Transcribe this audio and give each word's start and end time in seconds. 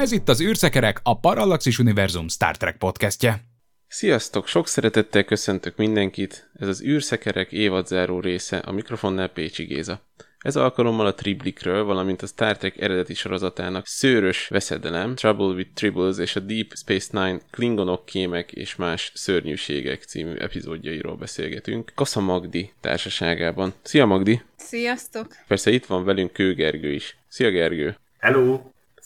Ez 0.00 0.12
itt 0.12 0.28
az 0.28 0.42
űrszekerek, 0.42 1.00
a 1.02 1.18
Parallaxis 1.18 1.78
Univerzum 1.78 2.28
Star 2.28 2.56
Trek 2.56 2.76
podcastje. 2.76 3.44
Sziasztok! 3.88 4.46
Sok 4.46 4.68
szeretettel 4.68 5.24
köszöntök 5.24 5.76
mindenkit. 5.76 6.50
Ez 6.58 6.68
az 6.68 6.82
űrszekerek 6.82 7.52
évadzáró 7.52 8.20
része, 8.20 8.56
a 8.56 8.72
mikrofonnál 8.72 9.28
Pécsi 9.28 9.64
Géza. 9.64 10.00
Ez 10.38 10.56
alkalommal 10.56 11.06
a 11.06 11.14
Triblikről, 11.14 11.84
valamint 11.84 12.22
a 12.22 12.26
Star 12.26 12.56
Trek 12.56 12.80
eredeti 12.80 13.14
sorozatának 13.14 13.86
szőrös 13.86 14.48
veszedelem, 14.48 15.14
Trouble 15.14 15.54
with 15.54 15.70
Tribbles 15.74 16.18
és 16.18 16.36
a 16.36 16.40
Deep 16.40 16.72
Space 16.76 17.24
Nine 17.24 17.40
Klingonok, 17.50 18.04
kémek 18.06 18.52
és 18.52 18.76
más 18.76 19.12
szörnyűségek 19.14 20.02
című 20.02 20.34
epizódjairól 20.34 21.16
beszélgetünk. 21.16 21.92
Kassa 21.94 22.20
Magdi 22.20 22.72
társaságában. 22.80 23.74
Szia 23.82 24.06
Magdi! 24.06 24.42
Sziasztok! 24.56 25.26
Persze 25.46 25.70
itt 25.70 25.86
van 25.86 26.04
velünk 26.04 26.32
Kő 26.32 26.54
Gergő 26.54 26.92
is. 26.92 27.16
Szia 27.28 27.50
Gergő! 27.50 27.96
Hello! 28.18 28.60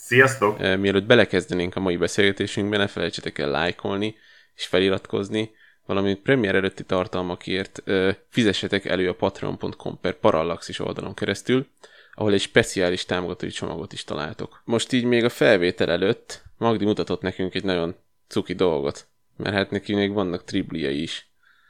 Sziasztok! 0.07 0.59
Mielőtt 0.59 1.05
belekezdenénk 1.05 1.77
a 1.77 1.81
mai 1.81 1.97
beszélgetésünkbe, 1.97 2.77
ne 2.77 2.87
felejtsetek 2.87 3.39
el 3.39 3.51
lájkolni 3.51 4.17
és 4.55 4.67
feliratkozni, 4.67 5.51
valamint 5.87 6.23
premier 6.23 6.55
előtti 6.55 6.85
tartalmakért 6.85 7.83
fizessetek 8.29 8.85
elő 8.85 9.09
a 9.09 9.15
patreon.com 9.15 10.01
per 10.01 10.15
parallaxis 10.15 10.79
oldalon 10.79 11.15
keresztül, 11.15 11.67
ahol 12.15 12.33
egy 12.33 12.41
speciális 12.41 13.05
támogatói 13.05 13.51
csomagot 13.51 13.93
is 13.93 14.05
találtok. 14.05 14.63
Most 14.65 14.93
így 14.93 15.05
még 15.05 15.25
a 15.25 15.29
felvétel 15.29 15.91
előtt 15.91 16.43
Magdi 16.59 16.85
mutatott 16.85 17.21
nekünk 17.21 17.55
egy 17.55 17.65
nagyon 17.65 17.97
cuki 18.29 18.55
dolgot, 18.55 19.07
mert 19.37 19.55
hát 19.55 19.71
neki 19.71 19.95
még 19.95 20.13
vannak 20.13 20.45
tribliai 20.45 21.03
is. 21.03 21.29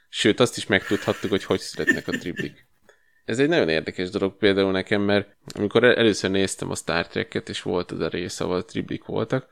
Sőt, 0.09 0.39
azt 0.39 0.57
is 0.57 0.65
megtudhattuk, 0.65 1.29
hogy 1.29 1.43
hogy 1.43 1.59
születnek 1.59 2.07
a 2.07 2.11
triblik. 2.11 2.67
Ez 3.25 3.39
egy 3.39 3.47
nagyon 3.47 3.69
érdekes 3.69 4.09
dolog 4.09 4.37
például 4.37 4.71
nekem, 4.71 5.01
mert 5.01 5.35
amikor 5.53 5.83
el- 5.83 5.95
először 5.95 6.31
néztem 6.31 6.71
a 6.71 6.75
Star 6.75 7.07
Trek-et, 7.07 7.49
és 7.49 7.61
volt 7.61 7.91
az 7.91 7.99
a 7.99 8.07
rész, 8.07 8.39
ahol 8.39 8.65
triblik 8.65 9.05
voltak, 9.05 9.47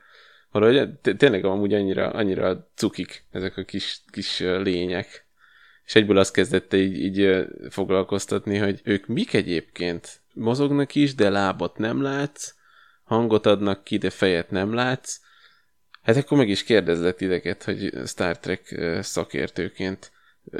valahogy 0.50 0.98
tényleg 1.16 1.44
amúgy 1.44 1.74
annyira, 1.74 2.10
annyira 2.10 2.68
cukik 2.74 3.24
ezek 3.30 3.56
a 3.56 3.64
kis, 3.64 4.00
kis 4.10 4.38
lények. 4.40 5.26
És 5.84 5.94
egyből 5.94 6.18
azt 6.18 6.32
kezdette 6.32 6.76
így, 6.76 6.98
így 6.98 7.46
foglalkoztatni, 7.70 8.58
hogy 8.58 8.80
ők 8.84 9.06
mik 9.06 9.32
egyébként? 9.32 10.20
Mozognak 10.32 10.94
is, 10.94 11.14
de 11.14 11.30
lábat 11.30 11.78
nem 11.78 12.02
látsz, 12.02 12.54
hangot 13.04 13.46
adnak 13.46 13.84
ki, 13.84 13.98
de 13.98 14.10
fejet 14.10 14.50
nem 14.50 14.74
látsz. 14.74 15.20
Hát 16.02 16.16
akkor 16.16 16.38
meg 16.38 16.48
is 16.48 16.64
kérdezlek 16.64 17.16
titeket, 17.16 17.62
hogy 17.62 17.92
Star 18.06 18.38
Trek 18.38 18.80
szakértőként 19.00 20.12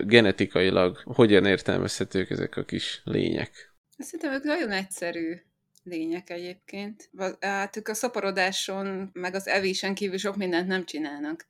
genetikailag 0.02 1.00
hogyan 1.04 1.46
értelmezhetők 1.46 2.30
ezek 2.30 2.56
a 2.56 2.64
kis 2.64 3.00
lények. 3.04 3.74
Szerintem 3.98 4.32
ők 4.32 4.42
nagyon 4.42 4.70
egyszerű 4.70 5.34
lények 5.82 6.30
egyébként. 6.30 7.10
Hát 7.40 7.76
ők 7.76 7.88
a 7.88 7.94
szaporodáson, 7.94 9.10
meg 9.12 9.34
az 9.34 9.48
evésen 9.48 9.94
kívül 9.94 10.18
sok 10.18 10.36
mindent 10.36 10.66
nem 10.66 10.84
csinálnak. 10.84 11.46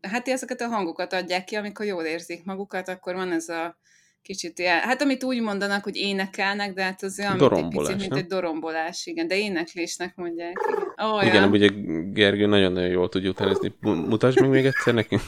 Hát 0.00 0.28
ezeket 0.28 0.60
a 0.60 0.66
hangokat 0.66 1.12
adják 1.12 1.44
ki, 1.44 1.54
amikor 1.54 1.86
jól 1.86 2.04
érzik 2.04 2.44
magukat, 2.44 2.88
akkor 2.88 3.14
van 3.14 3.32
ez 3.32 3.48
a 3.48 3.80
kicsit 4.22 4.58
ilyen, 4.58 4.80
hát 4.80 5.02
amit 5.02 5.24
úgy 5.24 5.40
mondanak, 5.40 5.84
hogy 5.84 5.96
énekelnek, 5.96 6.74
de 6.74 6.82
hát 6.82 7.02
az 7.02 7.18
olyan, 7.18 7.36
mint 7.36 7.42
egy 7.42 7.48
Dorombolás, 7.48 7.94
picit, 7.94 8.10
mint 8.10 8.22
egy 8.22 8.28
dorombolás, 8.28 9.06
igen, 9.06 9.28
de 9.28 9.36
éneklésnek 9.38 10.14
mondják, 10.16 10.56
igen. 10.68 11.10
Olyan. 11.12 11.26
Igen, 11.26 11.50
ugye 11.50 11.68
Gergő 12.12 12.46
nagyon-nagyon 12.46 12.90
jól 12.90 13.08
tudja 13.08 13.30
utánozni. 13.30 13.74
Mu- 13.80 14.06
Mutasd 14.06 14.40
meg 14.40 14.50
még 14.50 14.64
egyszer 14.64 14.94
nekünk. 14.94 15.22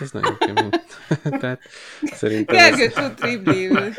Hát 0.00 0.08
Ez 0.08 0.10
nagyon 0.10 0.36
kemény. 0.38 0.70
Tehát 1.40 1.60
szerintem 2.02 2.56
Gergő 2.56 2.84
ez, 2.84 2.92
tud 2.92 3.14
tribliül. 3.14 3.92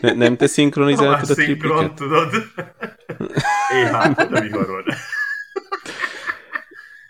ne, 0.00 0.12
nem 0.12 0.36
te 0.36 0.46
szinkronizáltad 0.46 1.30
a 1.30 1.34
szinkron, 1.34 1.76
tripliket? 1.78 1.94
tudod? 1.94 2.32
Én 3.74 3.86
hát 3.94 4.18
a 4.18 4.40
viharod. 4.40 4.84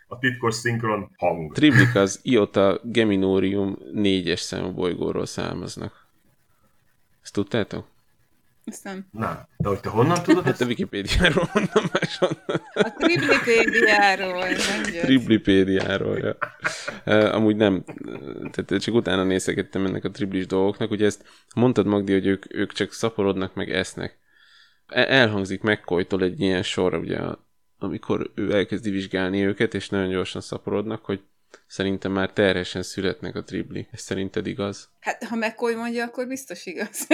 A 0.09 0.19
titkos 0.19 0.55
szinkron 0.55 1.11
hang. 1.17 1.53
Triplik 1.53 1.95
az 1.95 2.21
Iota 2.23 2.81
Geminorium 2.83 3.79
4-es 3.95 4.41
számú 4.41 4.73
bolygóról 4.73 5.27
származnak. 5.27 6.07
Ezt 7.23 7.33
tudtátok? 7.33 7.87
Aztán 8.67 9.09
Nem. 9.11 9.39
De 9.57 9.69
hogy 9.69 9.81
te 9.81 9.89
honnan 9.89 10.23
tudod 10.23 10.45
Hát 10.45 10.53
ezt? 10.53 10.63
a 10.63 10.67
Wikipédiáról 10.67 11.49
mondom 11.55 11.85
máshonnan. 11.93 12.63
a 12.75 12.93
triplipédiáról, 12.99 14.33
mondjuk. 14.35 15.03
Triblipédiáról, 15.05 16.19
ja. 16.19 16.37
Amúgy 17.31 17.57
nem, 17.57 17.85
tehát 18.53 18.83
csak 18.83 18.95
utána 18.95 19.25
nézegettem 19.25 19.87
ennek 19.87 20.05
a 20.05 20.11
triblis 20.11 20.47
dolgoknak, 20.47 20.91
ugye 20.91 21.07
ezt 21.07 21.25
mondtad 21.55 21.87
Magdi, 21.87 22.13
hogy 22.13 22.27
ők, 22.27 22.55
ők 22.55 22.73
csak 22.73 22.93
szaporodnak, 22.93 23.55
meg 23.55 23.71
esznek. 23.71 24.19
E- 24.87 25.07
Elhangzik 25.09 25.63
McCoy-tól 25.63 26.23
egy 26.23 26.41
ilyen 26.41 26.63
sor, 26.63 26.95
ugye, 26.95 27.19
amikor 27.79 28.31
ő 28.35 28.55
elkezdi 28.55 28.91
vizsgálni 28.91 29.45
őket, 29.47 29.75
és 29.75 29.89
nagyon 29.89 30.09
gyorsan 30.11 30.41
szaporodnak, 30.41 31.05
hogy 31.05 31.21
szerintem 31.67 32.13
már 32.13 32.33
terhesen 32.33 32.83
születnek 32.83 33.35
a 33.35 33.43
tribli. 33.43 33.89
Ez 33.91 34.01
szerinted 34.01 34.47
igaz? 34.47 34.89
Hát, 35.01 35.25
ha 35.25 35.37
McCoy 35.37 35.75
mondja, 35.75 36.05
akkor 36.05 36.27
biztos 36.27 36.67
igaz. 36.67 37.07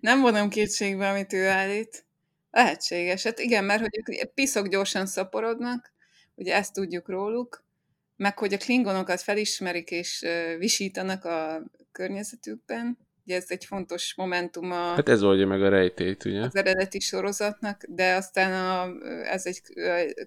Nem 0.00 0.20
vonom 0.20 0.48
kétségbe, 0.48 1.08
amit 1.08 1.32
ő 1.32 1.46
állít. 1.46 2.04
Lehetséges. 2.50 3.22
Hát 3.22 3.38
igen, 3.38 3.64
mert 3.64 3.80
hogy 3.80 3.98
ők 4.22 4.34
piszok 4.34 4.68
gyorsan 4.68 5.06
szaporodnak, 5.06 5.92
ugye 6.34 6.54
ezt 6.54 6.72
tudjuk 6.72 7.08
róluk, 7.08 7.64
meg 8.16 8.38
hogy 8.38 8.52
a 8.52 8.58
klingonokat 8.58 9.20
felismerik 9.20 9.90
és 9.90 10.26
visítanak 10.58 11.24
a 11.24 11.62
környezetükben. 11.92 12.98
Ugye 13.24 13.36
ez 13.36 13.44
egy 13.48 13.64
fontos 13.64 14.14
momentum 14.16 14.70
a, 14.70 14.94
Hát 14.94 15.08
ez 15.08 15.22
oldja 15.22 15.46
meg 15.46 15.62
a 15.62 15.68
rejtélyt, 15.68 16.24
ugye? 16.24 16.40
az 16.40 16.56
eredeti 16.56 17.00
sorozatnak, 17.00 17.82
de 17.88 18.14
aztán 18.14 18.52
a, 18.52 18.92
ez 19.24 19.46
egy 19.46 19.60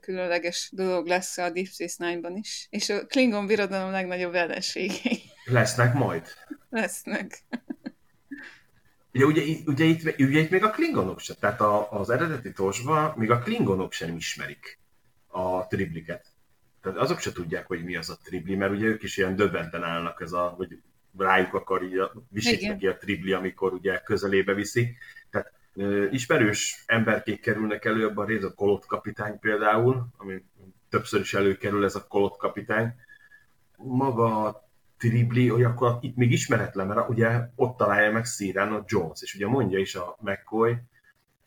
különleges 0.01 0.69
dolog 0.73 1.07
lesz 1.07 1.38
a 1.38 1.50
Deep 1.50 1.66
Space 1.67 2.06
Nine-ban 2.07 2.35
is. 2.35 2.67
És 2.69 2.89
a 2.89 3.06
Klingon 3.06 3.47
birodalom 3.47 3.91
legnagyobb 3.91 4.33
ellenségei 4.33 5.19
Lesznek 5.45 5.94
majd. 5.94 6.23
lesznek. 6.69 7.44
Ugye, 9.13 9.25
ugye, 9.25 9.41
itt- 9.41 9.67
ugye, 9.67 9.83
itt, 9.85 10.19
ugye 10.19 10.39
itt 10.39 10.50
még 10.50 10.63
a 10.63 10.69
klingonok 10.69 11.19
sem. 11.19 11.35
Tehát 11.39 11.62
a, 11.62 11.91
az 11.91 12.09
eredeti 12.09 12.51
tosban 12.51 13.13
még 13.17 13.31
a 13.31 13.39
klingonok 13.39 13.91
sem 13.91 14.16
ismerik 14.16 14.79
a 15.27 15.67
tribliket. 15.67 16.25
Tehát 16.81 16.97
azok 16.97 17.19
se 17.19 17.31
tudják, 17.31 17.67
hogy 17.67 17.83
mi 17.83 17.95
az 17.95 18.09
a 18.09 18.17
tribli, 18.23 18.56
mert 18.56 18.72
ugye 18.72 18.85
ők 18.85 19.03
is 19.03 19.17
ilyen 19.17 19.35
döbbenten 19.35 19.83
állnak, 19.83 20.22
ez 20.22 20.31
a, 20.31 20.41
hogy 20.57 20.77
rájuk 21.17 21.53
akar 21.53 21.83
így 21.83 21.97
a, 21.97 22.13
visít 22.29 22.59
Igen. 22.59 22.71
neki 22.71 22.87
a 22.87 22.97
tribli, 22.97 23.33
amikor 23.33 23.73
ugye 23.73 23.97
közelébe 23.99 24.53
viszi. 24.53 24.97
Tehát 25.29 25.51
ö, 25.75 26.07
ismerős 26.11 26.83
emberkék 26.85 27.41
kerülnek 27.41 27.85
elő, 27.85 28.05
abban 28.05 28.25
rész 28.25 28.43
a 28.43 28.53
kolott 28.53 28.85
kapitány 28.85 29.39
például, 29.39 30.07
ami 30.17 30.44
többször 30.89 31.19
is 31.19 31.33
előkerül 31.33 31.83
ez 31.83 31.95
a 31.95 32.07
kolott 32.07 32.38
kapitány. 32.38 32.94
Maga 33.77 34.45
a 34.45 34.69
tribli, 34.97 35.47
hogy 35.47 35.63
akkor 35.63 35.97
itt 36.01 36.15
még 36.15 36.31
ismeretlen, 36.31 36.88
mert 36.88 37.09
ugye 37.09 37.41
ott 37.56 37.77
találja 37.77 38.11
meg 38.11 38.25
szíren 38.25 38.73
a 38.73 38.83
Jones, 38.88 39.21
és 39.21 39.35
ugye 39.35 39.47
mondja 39.47 39.79
is 39.79 39.95
a 39.95 40.18
McCoy, 40.19 40.75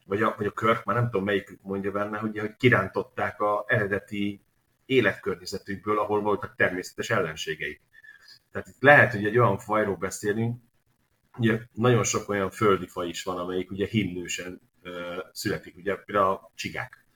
vagy 0.06 0.22
a, 0.22 0.34
vagy 0.38 0.46
a 0.46 0.50
Kirk, 0.50 0.84
már 0.84 0.96
nem 0.96 1.04
tudom 1.04 1.24
melyikük 1.24 1.58
mondja 1.62 1.90
benne, 1.90 2.20
ugye, 2.20 2.40
hogy 2.40 2.56
kirántották 2.56 3.40
a 3.40 3.64
eredeti 3.66 4.42
életkörnyezetünkből, 4.86 5.98
ahol 5.98 6.20
voltak 6.20 6.54
természetes 6.56 7.10
ellenségeik. 7.10 7.80
Tehát 8.52 8.68
itt 8.68 8.82
lehet, 8.82 9.12
hogy 9.12 9.24
egy 9.24 9.38
olyan 9.38 9.58
fajról 9.58 9.96
beszélünk, 9.96 10.60
ugye 11.38 11.58
nagyon 11.72 12.04
sok 12.04 12.28
olyan 12.28 12.50
földi 12.50 12.86
faj 12.86 13.08
is 13.08 13.22
van, 13.22 13.38
amelyik 13.38 13.70
ugye 13.70 13.86
himnősen 13.86 14.60
ö, 14.82 15.16
születik, 15.32 15.76
ugye 15.76 15.94
például 15.94 16.26
a 16.28 16.52
csigák. 16.54 17.06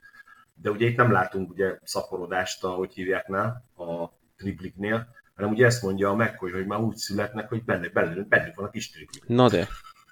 De 0.55 0.71
ugye 0.71 0.87
itt 0.87 0.97
nem 0.97 1.13
látunk 1.13 1.51
ugye 1.51 1.79
szaporodást, 1.83 2.65
ahogy 2.65 2.93
hívják 2.93 3.27
nál, 3.27 3.65
a 3.77 4.09
tripliknél, 4.37 5.09
hanem 5.35 5.51
ugye 5.51 5.67
ezt 5.67 5.83
mondja 5.83 6.11
a 6.11 6.15
McCoy, 6.15 6.51
hogy 6.51 6.67
már 6.67 6.81
úgy 6.81 6.97
születnek, 6.97 7.49
hogy 7.49 7.65
benne, 7.65 7.89
benne, 7.89 8.23
bennük 8.23 8.55
van 8.55 8.67
a 8.67 8.71
kis 8.71 8.91
triplik. 8.91 9.27
Na 9.27 9.49
de, 9.49 9.69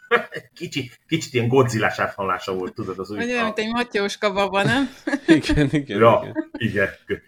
Kicsi, 0.54 0.90
kicsit 1.06 1.34
ilyen 1.34 1.48
godzillás 1.48 1.98
áthallása 1.98 2.54
volt, 2.54 2.74
tudod, 2.74 2.98
az 2.98 3.10
úgy. 3.10 3.22
Olyan, 3.22 3.44
mint 3.44 3.58
egy 3.58 3.70
matyóska 3.72 4.32
baba, 4.32 4.62
nem? 4.62 4.88
igen, 5.26 5.68
igen, 5.70 5.98
Ja. 5.98 6.20
igen. 6.52 6.88
Igen. 7.06 7.22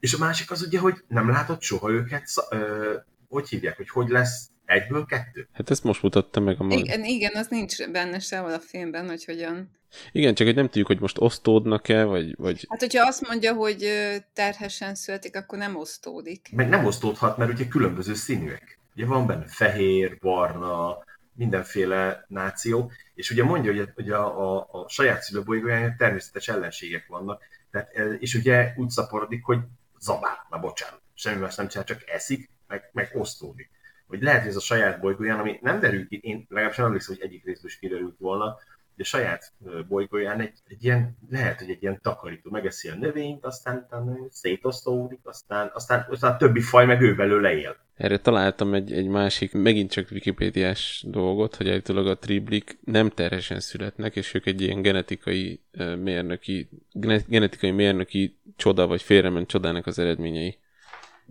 És 0.00 0.14
a 0.14 0.18
másik 0.18 0.50
az 0.50 0.62
ugye, 0.62 0.78
hogy 0.78 0.94
nem 1.08 1.28
látod 1.30 1.60
soha 1.60 1.90
őket, 1.90 2.26
sz- 2.26 2.52
ö, 2.52 2.96
hogy 3.28 3.48
hívják, 3.48 3.76
hogy 3.76 3.88
hogy 3.88 4.08
lesz 4.08 4.48
egyből 4.64 5.04
kettő? 5.04 5.48
Hát 5.52 5.70
ezt 5.70 5.84
most 5.84 6.02
mutatta 6.02 6.40
meg 6.40 6.60
a 6.60 6.64
mag. 6.64 6.78
Igen, 6.78 7.04
igen, 7.04 7.32
az 7.34 7.48
nincs 7.48 7.86
benne 7.86 8.18
sehol 8.18 8.52
a 8.52 8.60
filmben, 8.60 9.08
hogy 9.08 9.24
hogyan. 9.24 9.70
Igen, 10.12 10.34
csak 10.34 10.46
hogy 10.46 10.56
nem 10.56 10.66
tudjuk, 10.66 10.86
hogy 10.86 11.00
most 11.00 11.20
osztódnak-e, 11.20 12.04
vagy, 12.04 12.36
vagy 12.36 12.66
Hát, 12.68 12.80
hogyha 12.80 13.06
azt 13.06 13.28
mondja, 13.28 13.54
hogy 13.54 13.88
terhesen 14.32 14.94
születik, 14.94 15.36
akkor 15.36 15.58
nem 15.58 15.76
osztódik. 15.76 16.48
Meg 16.52 16.68
nem 16.68 16.84
osztódhat, 16.84 17.36
mert 17.36 17.52
ugye 17.52 17.68
különböző 17.68 18.14
színűek. 18.14 18.78
Ugye 18.96 19.06
van 19.06 19.26
benne 19.26 19.44
fehér, 19.46 20.18
barna, 20.20 20.98
mindenféle 21.34 22.24
náció, 22.28 22.90
és 23.14 23.30
ugye 23.30 23.44
mondja, 23.44 23.74
hogy, 23.74 23.90
hogy 23.94 24.10
a, 24.10 24.54
a, 24.56 24.68
a 24.70 24.88
saját 24.88 25.22
szülőbolygóján 25.22 25.96
természetes 25.96 26.48
ellenségek 26.48 27.06
vannak, 27.06 27.42
tehát, 27.70 27.90
és 28.18 28.34
ugye 28.34 28.72
úgy 28.76 28.90
szaporodik, 28.90 29.44
hogy 29.44 29.58
zabál, 30.00 30.46
na 30.50 30.58
bocsánat, 30.58 31.00
semmi 31.14 31.40
más 31.40 31.54
nem 31.54 31.68
csinál, 31.68 31.86
csak 31.86 32.02
eszik, 32.06 32.50
meg, 32.68 32.90
meg 32.92 33.10
osztódik. 33.14 33.70
Hogy 34.06 34.22
lehet, 34.22 34.40
hogy 34.40 34.50
ez 34.50 34.56
a 34.56 34.60
saját 34.60 35.00
bolygóján, 35.00 35.38
ami 35.38 35.58
nem 35.62 35.80
derül 35.80 36.08
ki, 36.08 36.18
én 36.22 36.46
legalábbis 36.48 36.76
nem 36.76 36.86
emlékszem, 36.86 37.14
hogy 37.14 37.24
egyik 37.24 37.44
részből 37.44 37.70
is 37.70 37.78
kiderült 37.78 38.16
volna, 38.18 38.58
de 38.98 39.04
saját 39.04 39.52
bolygóján 39.88 40.40
egy, 40.40 40.58
egy 40.68 40.84
ilyen, 40.84 41.18
lehet, 41.30 41.58
hogy 41.58 41.70
egy 41.70 41.82
ilyen 41.82 42.00
takarító, 42.02 42.50
megeszi 42.50 42.88
a 42.88 42.94
növényt, 42.94 43.44
aztán 43.44 43.84
utána 43.86 44.16
szétosztódik, 44.30 45.20
aztán, 45.22 45.70
aztán, 45.74 46.06
aztán 46.10 46.32
a 46.32 46.36
többi 46.36 46.60
faj 46.60 46.86
meg 46.86 47.02
ő 47.02 47.14
belőle 47.14 47.52
él. 47.52 47.76
Erre 47.94 48.18
találtam 48.18 48.74
egy, 48.74 48.92
egy 48.92 49.06
másik, 49.06 49.52
megint 49.52 49.90
csak 49.90 50.10
wikipédiás 50.10 51.04
dolgot, 51.06 51.56
hogy 51.56 51.68
állítólag 51.68 52.06
a 52.06 52.18
triblik 52.18 52.78
nem 52.84 53.08
terhesen 53.08 53.60
születnek, 53.60 54.16
és 54.16 54.34
ők 54.34 54.46
egy 54.46 54.60
ilyen 54.60 54.82
genetikai 54.82 55.60
mérnöki, 56.02 56.68
gene- 56.92 57.28
genetikai 57.28 57.70
mérnöki 57.70 58.38
csoda, 58.56 58.86
vagy 58.86 59.02
félrement 59.02 59.48
csodának 59.48 59.86
az 59.86 59.98
eredményei. 59.98 60.58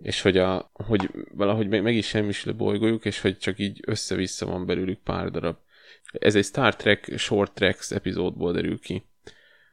És 0.02 0.20
hogy, 0.20 0.36
a, 0.36 0.70
hogy 0.72 1.10
valahogy 1.34 1.68
meg, 1.68 1.82
meg 1.82 1.94
is 1.94 2.06
semmisül 2.06 2.52
a 2.52 2.56
bolygójuk, 2.56 3.04
és 3.04 3.20
hogy 3.20 3.38
csak 3.38 3.58
így 3.58 3.80
össze-vissza 3.86 4.46
van 4.46 4.66
belőlük 4.66 4.98
pár 4.98 5.30
darab. 5.30 5.56
Ez 6.12 6.34
egy 6.34 6.44
Star 6.44 6.76
Trek 6.76 7.12
Short 7.16 7.52
Tracks 7.54 7.90
epizódból 7.90 8.52
derül 8.52 8.78
ki 8.80 9.02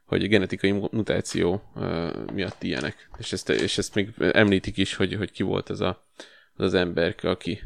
hogy 0.06 0.24
a 0.24 0.28
genetikai 0.28 0.72
mu- 0.72 0.92
mutáció 0.92 1.62
uh, 1.76 2.32
miatt 2.32 2.64
ilyenek. 2.64 3.10
És 3.18 3.32
ezt, 3.32 3.50
és 3.50 3.78
ezt 3.78 3.96
még 3.96 4.14
említik 4.18 4.78
is, 4.78 4.96
hogy, 4.96 5.14
hogy 5.14 5.32
ki 5.32 5.44
volt 5.44 5.70
az 5.70 5.82
a, 5.82 6.06
az, 6.56 6.66
az 6.66 6.74
emberke, 6.74 7.30
aki, 7.30 7.60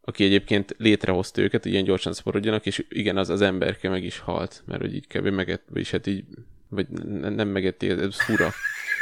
aki 0.00 0.24
egyébként 0.24 0.74
létrehozta 0.78 1.40
őket, 1.40 1.62
hogy 1.62 1.72
ilyen 1.72 1.84
gyorsan 1.84 2.12
szaporodjanak, 2.12 2.66
és 2.66 2.84
igen, 2.88 3.16
az 3.16 3.28
az 3.28 3.40
emberke 3.40 3.88
meg 3.88 4.04
is 4.04 4.18
halt, 4.18 4.62
mert 4.66 4.80
hogy 4.80 4.94
így 4.94 5.06
kb. 5.06 5.26
meget, 5.26 5.62
vagyis 5.68 5.90
hát 5.90 6.06
így, 6.06 6.24
vagy 6.68 6.88
ne- 6.88 7.28
nem 7.28 7.48
megették, 7.48 7.90
ez, 7.90 7.98
ez 7.98 8.20
fura. 8.20 8.50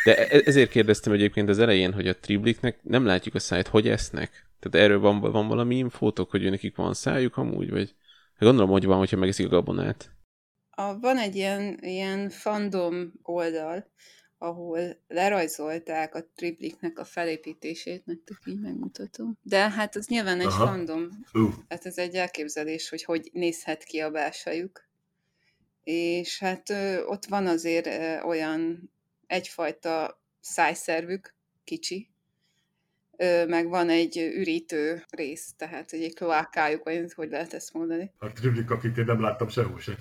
De 0.04 0.28
e- 0.28 0.42
ezért 0.44 0.70
kérdeztem 0.70 1.12
egyébként 1.12 1.48
az 1.48 1.58
elején, 1.58 1.92
hogy 1.92 2.08
a 2.08 2.18
tribliknek 2.18 2.78
nem 2.82 3.04
látjuk 3.04 3.34
a 3.34 3.38
szájt, 3.38 3.66
hogy 3.66 3.88
esznek. 3.88 4.46
Tehát 4.60 4.86
erről 4.86 5.00
van, 5.00 5.20
van 5.20 5.48
valami 5.48 5.76
infótok, 5.76 6.30
hogy 6.30 6.50
nekik 6.50 6.76
van 6.76 6.94
szájuk 6.94 7.36
amúgy, 7.36 7.70
vagy 7.70 7.94
gondolom, 8.38 8.70
hogy 8.70 8.84
van, 8.84 8.98
hogyha 8.98 9.16
megeszik 9.16 9.46
a 9.46 9.48
gabonát. 9.48 10.10
A, 10.70 10.98
van 10.98 11.18
egy 11.18 11.34
ilyen, 11.34 11.78
ilyen 11.80 12.30
fandom 12.30 13.12
oldal, 13.22 13.90
ahol 14.38 14.96
lerajzolták 15.08 16.14
a 16.14 16.24
tripliknek 16.34 16.98
a 16.98 17.04
felépítését, 17.04 18.06
nektek 18.06 18.36
így 18.46 18.60
megmutatom. 18.60 19.38
De 19.42 19.70
hát 19.70 19.96
az 19.96 20.06
nyilván 20.06 20.40
egy 20.40 20.46
Aha. 20.46 20.66
fandom, 20.66 21.08
Ú, 21.32 21.50
hát 21.68 21.86
ez 21.86 21.98
egy 21.98 22.14
elképzelés, 22.14 22.88
hogy 22.88 23.04
hogy 23.04 23.30
nézhet 23.32 23.84
ki 23.84 23.98
a 23.98 24.10
básajuk. 24.10 24.83
És 25.84 26.38
hát 26.38 26.70
ott 27.06 27.24
van 27.24 27.46
azért 27.46 27.88
olyan 28.24 28.90
egyfajta 29.26 30.20
szájszervük, 30.40 31.34
kicsi, 31.64 32.08
meg 33.46 33.68
van 33.68 33.88
egy 33.88 34.16
ürítő 34.36 35.04
rész, 35.10 35.52
tehát 35.56 35.92
egy 35.92 36.14
kloákájuk, 36.14 36.84
vagy 36.84 37.12
hogy 37.14 37.30
lehet 37.30 37.54
ezt 37.54 37.72
mondani. 37.72 38.10
a 38.18 38.32
triplik, 38.32 38.70
akit 38.70 38.98
én 38.98 39.04
nem 39.04 39.20
láttam 39.20 39.48
sehol 39.48 39.78
sem. 39.80 39.94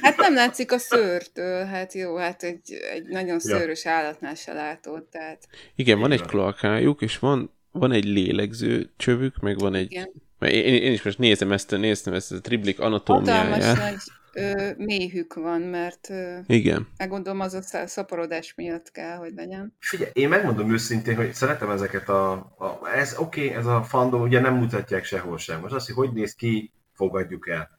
Hát 0.00 0.16
nem 0.16 0.34
látszik 0.40 0.72
a 0.72 0.78
szőrtől, 0.78 1.64
hát 1.64 1.92
jó, 1.92 2.16
hát 2.16 2.42
egy, 2.42 2.72
egy 2.72 3.04
nagyon 3.06 3.28
Ja. 3.32 3.38
szőrös 3.38 3.86
állatnál 3.86 4.34
se 4.34 4.52
látod, 4.52 5.04
tehát 5.04 5.48
Igen, 5.74 5.98
van 5.98 6.12
egy 6.12 6.18
van. 6.18 6.28
kloakájuk, 6.28 7.02
és 7.02 7.18
van, 7.18 7.52
van 7.72 7.92
egy 7.92 8.04
lélegző 8.04 8.90
csövük, 8.96 9.36
meg 9.40 9.58
van 9.58 9.74
egy... 9.74 9.90
igen. 9.92 10.10
Mert 10.38 10.52
Én, 10.52 10.82
én 10.82 10.92
is 10.92 11.02
most 11.02 11.18
nézem 11.18 11.52
ezt, 11.52 11.72
a- 11.72 11.76
néztem 11.76 12.12
ezt 12.14 12.32
a 12.32 12.40
triblik 12.40 12.78
Hatalmas 12.78 13.28
anatómiáját. 13.28 13.76
nagy 13.76 14.00
ö, 14.32 14.70
méhük 14.76 15.34
van, 15.34 15.60
mert 15.60 16.10
ö, 16.10 16.38
Igen. 16.46 16.88
meggondolom 16.96 17.40
az 17.40 17.54
a 17.54 17.86
szaporodás 17.86 18.54
miatt 18.54 18.90
kell, 18.90 19.16
hogy 19.16 19.32
legyen. 19.34 19.76
Figyelj, 19.78 20.10
én 20.14 20.28
megmondom 20.28 20.72
őszintén, 20.72 21.16
hogy 21.16 21.32
szeretem 21.32 21.70
ezeket 21.70 22.08
a... 22.08 22.32
a 22.32 22.80
ez 22.94 23.18
oké, 23.18 23.44
okay, 23.44 23.56
ez 23.56 23.66
a 23.66 23.82
fandom, 23.82 24.22
ugye 24.22 24.40
nem 24.40 24.54
mutatják 24.54 25.04
sehol 25.04 25.38
sem. 25.38 25.60
Most 25.60 25.74
azt, 25.74 25.86
hogy 25.86 25.94
hogy 26.06 26.12
néz 26.12 26.34
ki, 26.34 26.72
fogadjuk 26.92 27.48
el. 27.48 27.78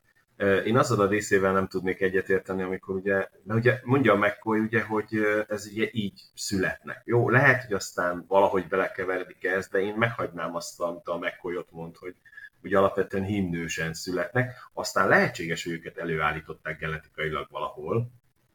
Én 0.65 0.77
azzal 0.77 0.99
a 0.99 1.09
részével 1.09 1.53
nem 1.53 1.67
tudnék 1.67 2.01
egyetérteni, 2.01 2.61
amikor 2.61 2.95
ugye, 2.95 3.27
mert 3.43 3.59
ugye 3.59 3.79
mondja 3.83 4.13
a 4.13 4.17
McCoy, 4.17 4.59
ugye, 4.59 4.81
hogy 4.81 5.07
ez 5.47 5.67
ugye 5.71 5.89
így 5.91 6.21
születnek. 6.35 7.01
Jó, 7.05 7.29
lehet, 7.29 7.63
hogy 7.63 7.73
aztán 7.73 8.25
valahogy 8.27 8.67
belekeveredik 8.67 9.43
ez, 9.43 9.67
de 9.67 9.79
én 9.79 9.93
meghagynám 9.93 10.55
azt, 10.55 10.79
amit 10.79 11.07
a 11.07 11.17
McCoy 11.17 11.57
ott 11.57 11.71
mond, 11.71 11.95
hogy 11.95 12.15
ugye 12.63 12.77
alapvetően 12.77 13.23
himnősen 13.23 13.93
születnek, 13.93 14.69
aztán 14.73 15.07
lehetséges, 15.07 15.63
hogy 15.63 15.73
őket 15.73 15.97
előállították 15.97 16.79
genetikailag 16.79 17.47
valahol, 17.49 18.11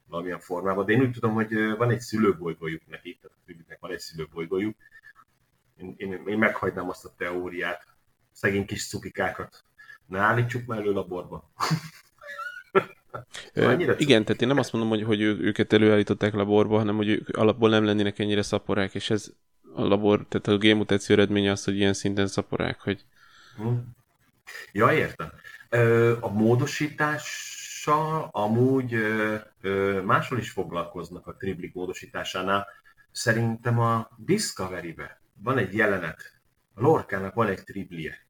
valamilyen 0.08 0.38
formában, 0.38 0.87
de 0.87 0.93
én 0.93 1.00
úgy 1.00 1.11
tudom, 1.11 1.32
hogy 1.32 1.76
van 1.76 1.91
egy 1.91 2.00
szülőbolygójuk 2.00 2.87
nekik, 2.87 3.20
tehát 3.20 3.37
a 3.37 3.41
Tribiknek 3.44 3.79
van 3.81 3.91
egy 3.91 3.99
szülőbolygójuk. 3.99 4.76
Én, 5.76 5.94
én, 5.97 6.23
én 6.26 6.38
meghagynám 6.38 6.88
azt 6.88 7.05
a 7.05 7.14
teóriát, 7.17 7.87
szegény 8.32 8.67
kis 8.67 8.88
cukikákat. 8.88 9.64
Ne 10.06 10.19
állítsuk 10.19 10.67
már 10.67 10.79
elő 10.79 10.93
laborba. 10.93 11.50
Annyira 13.55 13.99
igen, 13.99 14.25
tehát 14.25 14.43
én 14.43 14.49
nem 14.49 14.58
azt 14.58 14.73
mondom, 14.73 14.91
hogy, 14.91 15.03
hogy 15.03 15.20
őket 15.20 15.73
előállították 15.73 16.35
laborba, 16.35 16.76
hanem 16.76 16.97
hogy 16.97 17.08
ők 17.08 17.37
alapból 17.37 17.69
nem 17.69 17.85
lennének 17.85 18.19
ennyire 18.19 18.43
szaporák, 18.43 18.94
és 18.94 19.11
ez 19.11 19.32
a 19.75 19.82
labor, 19.82 20.26
tehát 20.29 20.47
a 20.47 20.58
génmutáció 20.58 21.17
eredménye 21.17 21.50
az, 21.50 21.64
hogy 21.64 21.76
ilyen 21.76 21.93
szinten 21.93 22.26
szaporák, 22.26 22.81
hogy. 22.81 23.05
Ja, 24.73 24.93
értem. 24.93 25.32
A 26.20 26.29
módosítással 26.29 28.29
amúgy 28.32 28.97
máshol 30.05 30.38
is 30.38 30.50
foglalkoznak 30.50 31.26
a 31.26 31.37
triplik 31.37 31.75
módosításánál. 31.75 32.67
Szerintem 33.11 33.79
a 33.79 34.10
Discovery-be 34.17 35.20
van 35.43 35.58
egy 35.58 35.75
jelenet. 35.75 36.34
A 36.75 36.81
Lorkának 36.81 37.34
van 37.34 37.48
egy 37.48 37.65
triplie. 37.65 38.25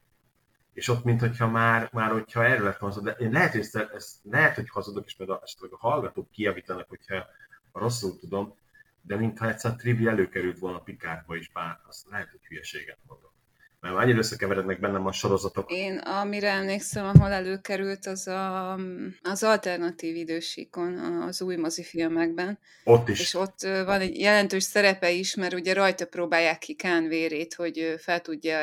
És 0.73 0.89
ott, 0.89 1.05
mintha 1.05 1.49
már, 1.49 1.89
már 1.93 2.11
hogyha 2.11 2.45
erről 2.45 2.65
lett 2.65 2.93
szó, 2.93 3.01
de 3.01 3.11
én 3.11 3.31
lehet, 3.31 3.53
hogy, 3.53 3.69
ezt, 3.95 4.17
lehet, 4.23 4.55
hogy 4.55 4.69
hazudok, 4.69 5.07
és 5.07 5.17
majd 5.17 5.31
a, 5.31 5.41
esetleg 5.43 5.73
a 5.73 5.77
hallgatók 5.77 6.31
kijavítanak, 6.31 6.89
hogyha 6.89 7.27
ha 7.73 7.81
rosszul 7.81 8.19
tudom, 8.19 8.55
de 9.03 9.17
mintha 9.17 9.49
egyszer 9.49 9.71
a 9.71 9.77
trivia 9.77 10.11
előkerült 10.11 10.59
volna 10.59 10.81
Pikárba 10.81 11.37
is, 11.37 11.51
bár 11.53 11.81
azt 11.89 12.09
lehet, 12.09 12.31
hogy 12.31 12.47
hülyeséget 12.47 12.99
mondok. 13.07 13.36
Mert 13.93 14.05
annyira 14.05 14.19
összekeverednek 14.19 14.81
bennem 14.81 15.07
a 15.07 15.13
sorozatok. 15.13 15.73
Én, 15.73 15.99
amire 15.99 16.51
emlékszem, 16.51 17.07
ahol 17.07 17.31
előkerült, 17.31 18.07
az 18.07 18.27
a, 18.27 18.73
az 19.23 19.43
alternatív 19.43 20.17
idősíkon, 20.17 20.99
az 21.23 21.43
új 21.43 21.57
mozifilmekben, 21.57 22.59
Ott 22.85 23.09
is. 23.09 23.21
és 23.21 23.35
ott 23.35 23.61
van 23.61 24.01
egy 24.01 24.19
jelentős 24.19 24.63
szerepe 24.63 25.11
is, 25.11 25.35
mert 25.35 25.55
ugye 25.55 25.75
rajta 25.75 26.07
próbálják 26.07 26.59
ki 26.59 26.75
Kán 26.75 27.09
vérét, 27.09 27.55
hogy 27.55 27.95
fel, 27.99 28.21
tudja, 28.21 28.59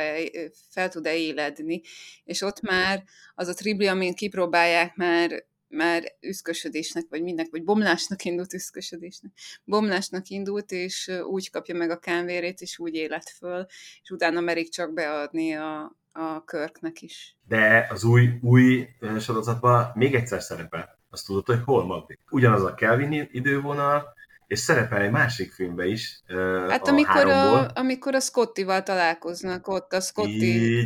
fel 0.70 0.89
tud-e 0.89 1.15
éledni, 1.15 1.82
és 2.24 2.42
ott 2.42 2.62
már 2.62 3.03
az 3.36 3.48
a 3.48 3.53
tribli, 3.53 3.88
amin 3.88 4.13
kipróbálják, 4.13 4.96
már 4.96 5.46
már 5.74 6.03
üszkösödésnek, 6.20 7.06
vagy 7.10 7.24
mindnek, 7.24 7.48
vagy 7.51 7.63
bomlásnak 7.63 8.24
indult 8.24 8.53
üszkösödésnek. 8.53 9.32
Bomlásnak 9.63 10.27
indult, 10.27 10.72
és 10.72 11.12
úgy 11.24 11.50
kapja 11.50 11.75
meg 11.75 11.89
a 11.89 12.00
kánvérét, 12.00 12.62
és 12.62 12.80
úgy 12.80 12.94
élet 12.94 13.30
föl, 13.30 13.65
és 14.01 14.10
utána 14.10 14.39
merik 14.39 14.70
csak 14.70 14.94
beadni 14.94 15.53
a, 15.53 15.96
a 16.12 16.44
körknek 16.44 17.01
is. 17.01 17.38
De 17.48 17.88
az 17.89 18.03
új, 18.03 18.30
új 18.42 18.88
sorozatban 19.20 19.92
még 19.96 20.15
egyszer 20.15 20.42
szerepel. 20.42 21.00
Azt 21.10 21.25
tudod, 21.25 21.46
hogy 21.46 21.60
hol 21.65 21.86
Magdi? 21.86 22.20
Ugyanaz 22.30 22.63
a 22.63 22.74
Kelvin 22.74 23.30
idővonal, 23.32 24.13
és 24.48 24.60
szerepel 24.60 25.01
egy 25.01 25.12
másik 25.12 25.51
filmbe 25.51 25.86
is. 25.86 26.22
Hát 26.70 26.88
a 26.88 26.92
amikor 26.92 27.27
háromból. 27.27 27.60
a, 27.60 27.72
amikor 27.80 28.15
a 28.15 28.20
Scottival 28.20 28.84
találkoznak, 28.84 29.68
ott 29.68 29.94
a 29.94 30.01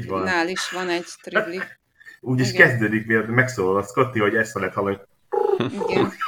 van. 0.08 0.48
is 0.48 0.70
van 0.72 0.90
egy 0.90 1.06
tribli. 1.24 1.62
Úgy 2.20 2.40
is 2.40 2.52
igen. 2.52 2.68
kezdődik, 2.68 3.06
miért 3.06 3.28
megszólal 3.28 3.78
a 3.78 3.84
Scotty, 3.84 4.20
hogy 4.20 4.36
ezt 4.36 4.54
lehet 4.54 4.74
hallani. 4.74 4.98
Igen. 5.58 6.12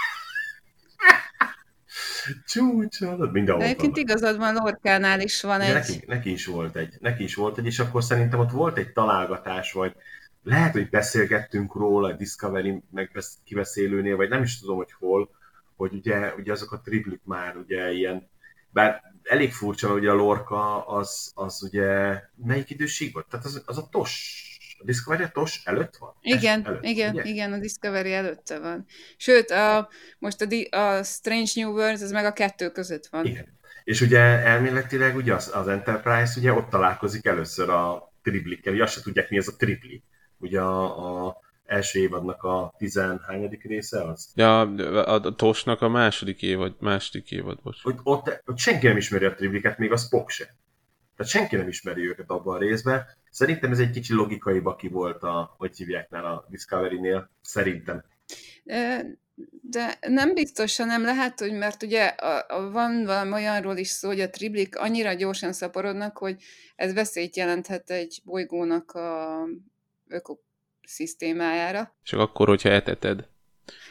Csúcsol, 2.48 3.32
mindenhol 3.32 3.64
De 3.64 3.70
egyébként 3.70 3.98
igazad 3.98 4.38
van, 4.38 4.54
Lorkánál 4.54 5.22
is 5.22 5.42
van 5.42 5.60
De 5.60 5.66
egy... 5.66 5.74
neki, 5.74 6.04
neki, 6.08 6.32
is 6.32 6.46
volt 6.46 6.76
egy, 6.76 6.94
neki 7.00 7.24
is 7.24 7.36
volt 7.36 7.58
egy, 7.58 7.66
és 7.66 7.80
akkor 7.80 8.04
szerintem 8.04 8.40
ott 8.40 8.52
volt 8.52 8.78
egy 8.78 8.92
találgatás, 8.92 9.72
vagy 9.72 9.96
lehet, 10.44 10.72
hogy 10.72 10.90
beszélgettünk 10.90 11.76
róla 11.76 12.08
a 12.08 12.14
Discovery 12.14 12.84
megbesz- 12.92 13.38
kibeszélőnél, 13.44 14.16
vagy 14.16 14.30
nem 14.30 14.44
is 14.44 14.60
tudom, 14.60 14.78
hogy 14.78 14.92
hol, 15.00 15.30
hogy 15.76 15.94
ugye, 15.94 16.34
ugye 16.34 16.52
azok 16.52 16.72
a 16.72 16.82
triplik 16.82 17.22
már 17.24 17.58
ugye 17.58 17.92
ilyen, 17.92 18.30
Bár 18.72 19.02
elég 19.24 19.54
furcsa, 19.54 19.88
mert 19.88 20.00
ugye 20.00 20.12
a 20.12 20.14
Lorca 20.14 20.88
az, 20.88 21.32
az 21.36 21.64
ugye 21.64 22.22
melyik 22.36 22.70
időség 22.70 23.14
volt? 23.14 23.28
Tehát 23.30 23.46
az, 23.46 23.64
az 23.66 23.78
a 23.78 23.88
TOS, 23.92 24.44
a 24.80 24.86
Discovery 24.86 25.24
a 25.24 25.30
TOS 25.30 25.62
előtt 25.64 25.96
van? 25.96 26.14
Igen, 26.22 26.66
előtt, 26.66 26.84
igen, 26.84 27.14
ugye? 27.14 27.24
igen, 27.24 27.54
a 27.54 27.58
Discovery 27.58 28.14
előtte 28.14 28.60
van. 28.60 28.86
Sőt, 29.18 29.50
a, 29.50 29.90
most 30.20 30.42
a, 30.42 30.78
a 30.78 31.04
Strange 31.04 31.52
New 31.56 31.72
Worlds, 31.72 32.02
az 32.02 32.12
meg 32.12 32.26
a 32.26 32.34
kettő 32.34 32.70
között 32.70 33.08
van. 33.08 33.26
Igen. 33.26 33.58
És 33.84 34.02
ugye 34.02 34.20
elméletileg 34.20 35.16
ugye 35.16 35.34
az, 35.34 35.52
az 35.54 35.68
Enterprise 35.68 36.34
ugye 36.40 36.54
ott 36.54 36.70
találkozik 36.70 37.26
először 37.26 37.70
a 37.70 38.14
triplikkel, 38.24 38.74
ugye 38.74 38.84
azt 38.84 38.94
se 38.94 39.02
tudják 39.02 39.30
mi 39.30 39.38
ez 39.38 39.48
a 39.48 39.56
tripli. 39.58 40.04
Ugye 40.38 40.60
a, 40.62 41.28
a 41.28 41.38
első 41.66 42.00
évadnak 42.00 42.44
a 42.44 42.74
tizenhányadik 42.78 43.64
része 43.64 44.04
az? 44.04 44.32
Ja, 44.36 44.60
a, 44.62 45.14
a 45.14 45.36
Tosnak 45.36 45.82
a 45.82 45.90
második 45.90 46.42
évad, 46.42 46.76
második 46.80 47.32
évad, 47.32 47.60
bocs. 47.64 47.82
Hogy 47.82 47.96
ott, 48.04 48.42
ott 48.46 48.58
senki 48.58 48.88
nem 48.88 48.98
ismeri 48.98 49.26
a 49.26 49.34
tripliket, 49.34 49.78
még 49.78 49.92
a 49.92 49.98
Spock 49.98 50.30
se. 50.30 50.56
Tehát 51.16 51.32
senki 51.32 51.56
nem 51.56 51.68
ismeri 51.68 52.08
őket 52.08 52.30
abban 52.30 52.56
a 52.56 52.60
részben. 52.60 53.06
Szerintem 53.32 53.72
ez 53.72 53.80
egy 53.80 53.92
kicsi 53.92 54.14
logikai 54.14 54.60
baki 54.60 54.88
volt 54.88 55.24
a, 55.24 55.56
hogy 55.58 55.78
hívják 55.78 56.10
már 56.10 56.26
a 56.26 56.46
Discovery-nél. 56.50 57.30
Szerintem. 57.42 58.04
De 59.62 59.98
nem 60.08 60.34
biztos, 60.34 60.78
nem 60.78 61.04
lehet, 61.04 61.40
hogy 61.40 61.54
mert 61.54 61.84
ugye 61.84 62.06
a, 62.06 62.46
a, 62.48 62.72
van 62.72 63.06
valami 63.06 63.34
olyanról 63.34 63.78
is 63.78 63.88
szó, 63.88 64.08
hogy 64.08 64.20
a 64.20 64.30
triblik 64.30 64.78
annyira 64.78 65.14
gyorsan 65.14 65.54
szaporodnak, 65.54 66.18
hogy 66.18 66.42
ez 66.76 66.94
veszélyt 66.94 67.36
jelenthet 67.36 67.90
egy 67.90 68.22
bolygónak 68.24 68.92
a 68.92 69.44
ökoszisztémájára. 70.08 71.96
Csak 72.04 72.20
akkor, 72.20 72.48
hogyha 72.48 72.70
eteted. 72.70 73.28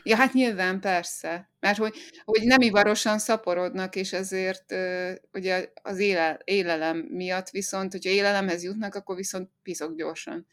Ja, 0.03 0.17
hát 0.17 0.33
nyilván 0.33 0.81
persze, 0.81 1.51
mert 1.61 1.79
hogy, 1.79 1.95
hogy 2.25 2.43
nem 2.43 2.61
ivarosan 2.61 3.19
szaporodnak, 3.19 3.97
és 3.97 4.13
ezért 4.13 4.73
ö, 4.73 5.13
ugye 5.33 5.69
az 5.83 5.99
éle, 5.99 6.41
élelem 6.45 6.97
miatt 6.97 7.51
viszont, 7.51 7.93
hogyha 7.93 8.11
élelemhez 8.11 8.63
jutnak, 8.63 8.95
akkor 8.95 9.17
viszont 9.17 9.51
piszok 9.63 9.97
gyorsan. 9.97 10.47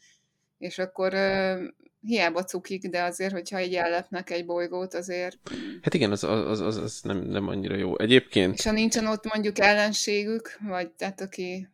És 0.58 0.78
akkor 0.78 1.14
ö, 1.14 1.64
hiába 2.00 2.44
cukik, 2.44 2.88
de 2.88 3.02
azért, 3.02 3.32
hogyha 3.32 3.60
így 3.60 3.74
ellepnek 3.74 4.30
egy 4.30 4.46
bolygót, 4.46 4.94
azért, 4.94 5.38
Hát 5.82 5.94
igen, 5.94 6.10
az, 6.10 6.24
az, 6.24 6.60
az, 6.60 6.76
az 6.76 7.00
nem, 7.02 7.18
nem 7.18 7.48
annyira 7.48 7.76
jó. 7.76 7.98
Egyébként, 7.98 8.54
és 8.58 8.64
ha 8.64 8.72
nincsen 8.72 9.06
ott 9.06 9.32
mondjuk 9.32 9.58
ellenségük, 9.58 10.58
vagy 10.60 10.90
tehát 10.90 11.20
aki, 11.20 11.68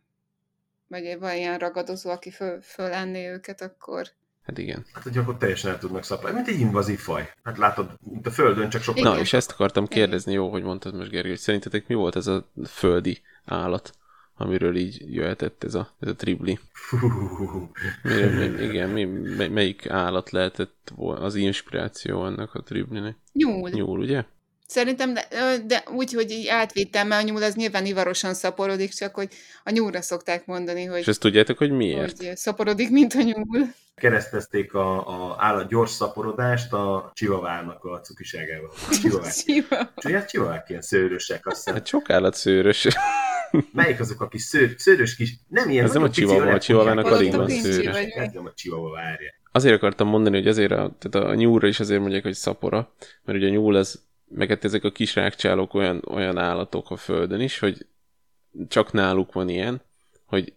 vagy 0.89 1.19
van 1.19 1.37
ilyen 1.37 1.59
ragadozó, 1.59 2.11
aki 2.11 2.31
föl, 2.31 2.61
fölenné 2.61 3.31
őket, 3.31 3.61
akkor 3.61 4.11
hát 4.47 4.59
igen. 4.59 4.85
Hát, 4.93 5.03
hogy 5.03 5.19
akkor 5.19 5.37
teljesen 5.37 5.71
el 5.71 5.79
tudnak 5.79 6.05
szaporodni. 6.05 6.37
Mint 6.43 6.49
egy 6.55 6.61
invazív 6.61 6.99
faj. 6.99 7.33
Hát 7.43 7.59
látod, 7.59 7.91
mint 8.11 8.27
a 8.27 8.31
Földön, 8.31 8.69
csak 8.69 8.83
sokkal... 8.83 9.03
Na, 9.03 9.19
és 9.19 9.33
ezt 9.33 9.51
akartam 9.51 9.87
kérdezni, 9.87 10.33
jó, 10.33 10.51
hogy 10.51 10.63
mondtad 10.63 10.95
most, 10.95 11.11
Gergely, 11.11 11.31
hogy 11.31 11.41
szerintetek 11.41 11.87
mi 11.87 11.95
volt 11.95 12.17
ez 12.17 12.27
a 12.27 12.51
földi 12.67 13.21
állat, 13.45 13.93
amiről 14.37 14.77
így 14.77 15.15
jöhetett 15.15 15.65
ez 15.65 15.75
a, 15.75 15.91
ez 16.01 16.09
a 16.09 16.15
tribli? 16.15 16.59
Fú, 16.73 16.97
Mi, 18.03 18.63
igen, 18.63 18.89
mi, 18.89 19.05
mely- 19.05 19.49
melyik 19.49 19.91
állat 19.91 20.31
lehetett 20.31 20.93
az 20.97 21.35
inspiráció 21.35 22.27
ennek 22.27 22.55
a 22.55 22.63
triblinek? 22.63 23.17
nyúl. 23.33 23.71
Nyúl, 23.71 23.99
ugye? 23.99 24.25
Szerintem, 24.73 25.15
de, 25.15 25.27
de 25.67 25.83
úgy, 25.95 26.13
hogy 26.13 26.31
így 26.31 26.47
átvittem, 26.47 27.07
mert 27.09 27.23
a 27.23 27.27
nyúl 27.27 27.43
az 27.43 27.55
nyilván 27.55 27.87
ivarosan 27.87 28.35
szaporodik, 28.35 28.93
csak 28.93 29.15
hogy 29.15 29.29
a 29.65 29.71
nyúlra 29.71 30.03
szokták 30.03 30.47
mondani, 30.47 30.85
hogy, 30.85 30.99
És 31.01 31.07
ezt 31.07 31.21
tudjátok, 31.21 31.59
hogy 31.59 31.71
miért? 31.71 32.17
hogy 32.17 32.37
szaporodik, 32.37 32.91
mint 32.91 33.13
a 33.15 33.23
nyúl. 33.23 33.67
keresztezték 33.95 34.75
a, 34.75 35.09
a 35.09 35.37
állat 35.39 35.69
gyors 35.69 35.91
szaporodást 35.91 36.73
a 36.73 37.11
csivavának 37.15 37.85
a 37.85 38.01
cukiságával. 38.01 38.71
Csivavák. 39.03 39.33
Siva. 39.33 39.93
Ugye 40.05 40.25
csivavák 40.25 40.69
ilyen 40.69 40.83
szőrösek, 40.83 41.47
azt 41.47 41.57
hiszem. 41.57 41.75
Hát 41.75 41.87
sok 41.87 42.11
állat 42.11 42.35
szőrös. 42.35 42.87
Melyik 43.73 44.01
azok 44.01 44.21
a 44.21 44.29
kis 44.29 44.43
szőr, 44.43 44.75
szőrös 44.77 45.17
kis... 45.17 45.37
Nem 45.49 45.71
ilyen 45.71 45.85
Ez 45.85 45.93
nem 45.93 46.03
a 46.03 46.11
öreg 46.17 46.55
a 46.55 47.03
kutyák. 47.03 47.05
alig 47.05 47.35
van 47.35 47.49
szőrös. 47.49 47.97
Ez 47.97 48.33
nem 48.33 48.47
a 48.47 48.53
chihuahua, 48.55 48.91
várja. 48.91 49.35
Azért 49.53 49.75
akartam 49.75 50.09
mondani, 50.09 50.37
hogy 50.37 50.49
azért 50.49 50.73
a, 50.73 50.97
tehát 50.99 51.29
a 51.29 51.35
nyúlra 51.35 51.67
is 51.67 51.81
azért 51.81 52.01
mondják, 52.01 52.23
hogy 52.23 52.35
szapora, 52.35 52.93
mert 53.25 53.39
ugye 53.39 53.47
a 53.47 53.51
nyúl 53.51 53.75
az, 53.75 54.03
meg 54.35 54.49
hát 54.49 54.65
ezek 54.65 54.85
a 54.85 54.93
kis 54.93 55.15
rákcsálók 55.15 55.75
olyan, 55.75 56.03
olyan 56.07 56.39
állatok 56.39 56.91
a 56.91 56.97
földön 56.97 57.41
is, 57.41 57.59
hogy 57.59 57.87
csak 58.69 58.93
náluk 58.93 59.33
van 59.33 59.49
ilyen, 59.49 59.81
hogy 60.25 60.53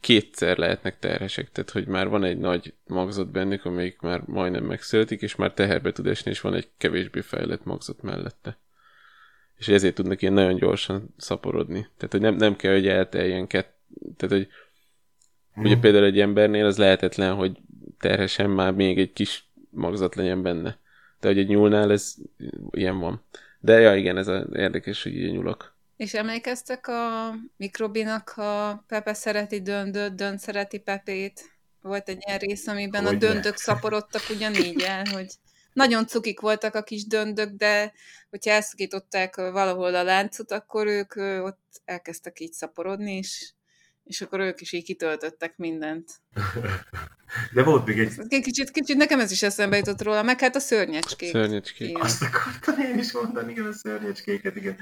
kétszer 0.00 0.58
lehetnek 0.58 0.98
terhesek, 0.98 1.52
tehát 1.52 1.70
hogy 1.70 1.86
már 1.86 2.08
van 2.08 2.24
egy 2.24 2.38
nagy 2.38 2.74
magzat 2.86 3.30
bennük, 3.30 3.64
amelyik 3.64 4.00
már 4.00 4.22
majdnem 4.26 4.64
megszületik, 4.64 5.22
és 5.22 5.34
már 5.34 5.52
teherbe 5.52 5.92
tud 5.92 6.06
esni, 6.06 6.30
és 6.30 6.40
van 6.40 6.54
egy 6.54 6.68
kevésbé 6.76 7.20
fejlett 7.20 7.64
magzat 7.64 8.02
mellette. 8.02 8.58
És 9.56 9.68
ezért 9.68 9.94
tudnak 9.94 10.22
ilyen 10.22 10.34
nagyon 10.34 10.56
gyorsan 10.56 11.14
szaporodni. 11.16 11.80
Tehát, 11.96 12.10
hogy 12.10 12.20
nem, 12.20 12.34
nem 12.34 12.56
kell, 12.56 12.72
hogy 12.72 12.88
elteljen 12.88 13.46
kett... 13.46 13.78
Tehát, 14.16 14.36
hogy 14.36 14.48
Ugye 15.56 15.76
például 15.76 16.04
egy 16.04 16.20
embernél 16.20 16.66
az 16.66 16.78
lehetetlen, 16.78 17.34
hogy 17.34 17.58
terhesen 17.98 18.50
már 18.50 18.72
még 18.72 18.98
egy 18.98 19.12
kis 19.12 19.44
magzat 19.70 20.14
legyen 20.14 20.42
benne. 20.42 20.78
De 21.20 21.28
hogy 21.28 21.38
egy 21.38 21.48
nyúlnál 21.48 21.92
ez 21.92 22.14
ilyen 22.70 22.98
van. 22.98 23.24
De 23.60 23.80
ja, 23.80 23.96
igen, 23.96 24.16
ez 24.16 24.28
a, 24.28 24.46
érdekes, 24.52 25.02
hogy 25.02 25.14
ilyen 25.14 25.30
nyulak. 25.30 25.74
És 25.96 26.14
emlékeztek 26.14 26.88
a 26.88 27.34
Mikrobinak, 27.56 28.28
ha 28.28 28.84
Pepe 28.86 29.14
szereti 29.14 29.62
döndöt, 29.62 30.14
dönt 30.14 30.38
szereti 30.38 30.78
Pepét? 30.78 31.40
Volt 31.82 32.08
egy 32.08 32.22
ilyen 32.26 32.38
rész, 32.38 32.66
amiben 32.66 33.04
a 33.04 33.08
Hogyne. 33.08 33.26
döndök 33.26 33.56
szaporodtak 33.56 34.22
ugyanígy 34.30 34.82
el, 34.82 35.04
hogy 35.12 35.26
nagyon 35.72 36.06
cukik 36.06 36.40
voltak 36.40 36.74
a 36.74 36.82
kis 36.82 37.06
döndök, 37.06 37.50
de 37.50 37.92
hogyha 38.30 38.50
elszakították 38.50 39.36
valahol 39.36 39.94
a 39.94 40.02
láncot, 40.02 40.52
akkor 40.52 40.86
ők 40.86 41.16
ott 41.44 41.80
elkezdtek 41.84 42.40
így 42.40 42.52
szaporodni, 42.52 43.16
és, 43.16 43.52
és 44.10 44.20
akkor 44.20 44.40
ők 44.40 44.60
is 44.60 44.72
így 44.72 44.84
kitöltöttek 44.84 45.56
mindent. 45.56 46.10
De 47.54 47.62
volt 47.62 47.86
még 47.86 47.98
egy... 47.98 48.42
Kicsit, 48.42 48.70
kicsit 48.70 48.96
nekem 48.96 49.20
ez 49.20 49.30
is 49.30 49.42
eszembe 49.42 49.76
jutott 49.76 50.02
róla, 50.02 50.22
meg 50.22 50.40
hát 50.40 50.56
a 50.56 50.58
szörnyecskék. 50.58 51.30
Szörnyecskék. 51.30 51.88
Igen. 51.88 52.00
Azt 52.02 52.22
akartam 52.22 52.78
én 52.78 52.98
is 52.98 53.12
mondani, 53.12 53.52
igen, 53.52 53.66
a 53.66 53.72
szörnyecskéket, 53.72 54.56
igen. 54.56 54.76